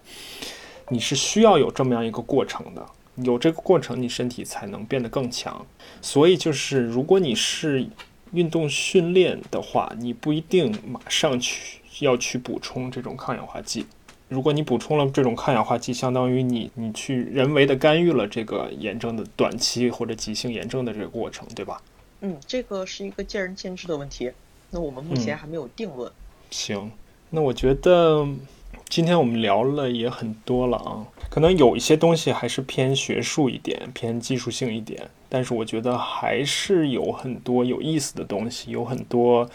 [0.89, 2.85] 你是需要有这么样一个过程的。
[3.17, 5.65] 有这个过程，你身体才能变得更强。
[6.01, 7.87] 所以，就是如果你是
[8.33, 13.85] 运动训练的话，你不一定马上去要去补充这种抗氧化剂。
[14.29, 21.81] 如果你补充了这种抗氧化剂，相当于你你去人为的干预了这个炎症的短期或者急性炎症的这个过程，对吧？
[22.21, 24.31] 嗯，这个是一个见仁见智的问题。
[24.71, 26.11] 那我们目前还没有定论。
[26.49, 26.91] 行，
[27.29, 28.27] 那我觉得
[28.95, 31.03] 今天我们聊了也很多了啊。
[31.27, 39.49] 可能有一些东西还是偏学术一点，偏技术性一点，但是我觉得还是有很多有意思的东西，有很多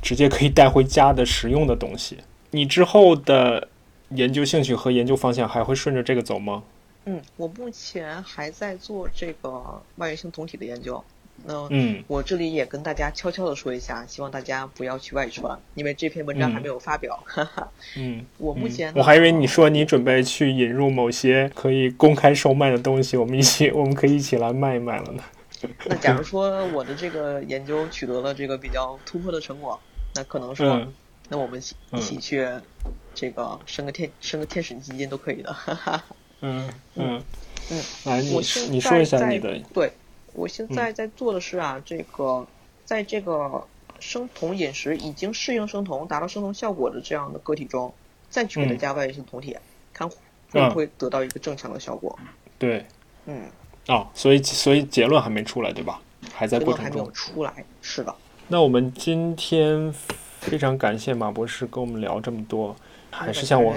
[0.00, 2.18] 直接可以带回家的实用的东西。
[2.52, 3.66] 你之后的
[4.10, 6.62] 研究兴趣和研究方向还会顺着这个走吗？
[7.06, 11.02] 嗯，我目前还在做这个外源性酮体的研究，
[11.44, 17.18] 那嗯，我这里也跟大家悄悄的说一下，希望大家不要去外传，因为这篇文章还没有发表。
[17.24, 17.68] 哈哈。
[17.96, 25.22] 嗯，我目前我还以为你说你准备去引入某些可以公开售卖的东西，我们一起 我们可以一起来卖一卖了呢。
[25.86, 29.80] 那假如说我的这个研究取得了这个比较突破的成果，
[30.14, 30.86] 那可能说，
[31.28, 31.60] 那我们
[31.92, 32.46] 一起去
[33.14, 35.52] 这个升个天升个天使基金都可以的。
[35.52, 36.04] 哈哈。
[36.40, 37.22] 嗯嗯
[37.70, 39.90] 嗯，来你你说一下你的对。
[40.32, 42.46] 我现在在做的是啊，这个
[42.84, 43.66] 在这个
[44.00, 47.92] 生酮饮食已经适应生酮、达到生酮效果的这样的个体中，
[48.30, 49.56] 再去给它加外源性酮体，
[49.92, 52.18] 看会不会得到一个正常的效果。
[52.58, 52.84] 对，
[53.26, 53.42] 嗯，
[53.88, 56.00] 哦，所以所以结论还没出来，对吧？
[56.32, 56.84] 还在过程中。
[56.84, 58.14] 还没有出来，是的。
[58.48, 59.92] 那我们今天
[60.40, 62.74] 非常感谢马博士跟我们聊这么多，
[63.10, 63.74] 还是像我。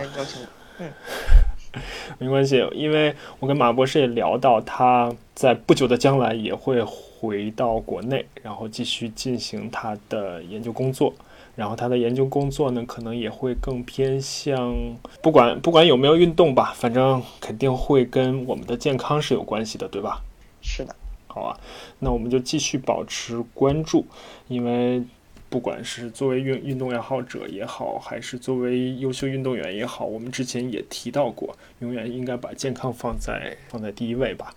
[0.77, 0.91] 嗯。
[2.19, 11.13] 没关系，因为我跟马博士也聊到，他在不久的将来也会回到国内，然后继续进行他的研究工作。
[11.55, 14.73] 然后他的研究工作呢，可能也会更偏向，
[15.21, 20.21] 不管不管有没有运动吧，反正肯定会跟我们的健康是有关系的，对吧？
[20.61, 20.95] 是的。
[21.27, 21.57] 好啊，
[21.99, 24.05] 那我们就继续保持关注，
[24.47, 25.03] 因为。
[25.51, 34.55] 不管是作为运运动爱好者也好，还是作为优秀运动员也好，我们之前也提到过，永远应该把健康放在放在第一位吧。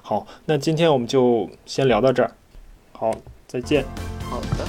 [0.00, 2.32] 好，那今天我们就先聊到这儿。
[2.92, 3.14] 好，
[3.46, 3.84] 再见。
[4.22, 4.66] 好的。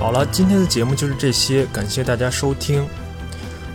[0.00, 2.84] 好了，今天的节目就是这些，感谢大家收听。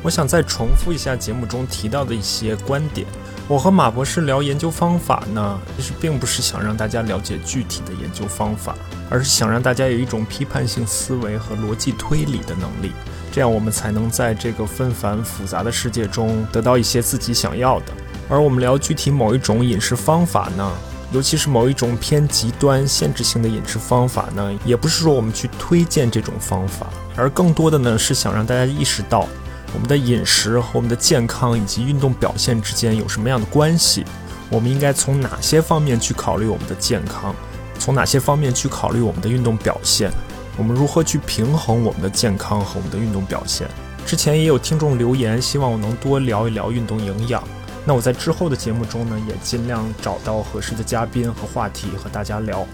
[0.04, 3.08] 我想再重复一下节目中提到的一些观点。
[3.50, 8.76] 我和马博士聊研究方法呢，其实并不是想让大家了解具体的研究方法，
[9.10, 12.92] 而是想让大家有一种批判性思维和逻辑推理的能力，
[13.32, 17.86] 这样我们才能在这个纷繁复杂的世界中得到一些自己想要的。
[18.30, 20.72] 而我们聊具体某一种饮食方法呢，
[21.12, 26.86] 尤其是某一种偏极端限制性的饮食方法呢，也不是说我们去推荐这种方法，
[27.16, 29.28] 而更多的呢是想让大家意识到。
[29.74, 34.04] 我们的饮食和我们的健康以及运动表现之间有什么样的关系？
[34.50, 37.36] 我们应该从哪些方面去考虑我们的健康？
[37.78, 40.12] 从哪些方面去考虑我们的运动表现？
[40.58, 43.68] 我们如何去平衡我们的健康和我们的运动表现？
[44.06, 47.44] 之前也有听众留言，希望我能多聊一聊运动营养。
[47.86, 52.66] 那我在之后的节目中呢，也尽量找到合适的嘉宾和话题和大家聊。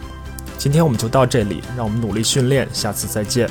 [0.58, 3.50] 今天我们就到这里，让我们努力训练，下次再见。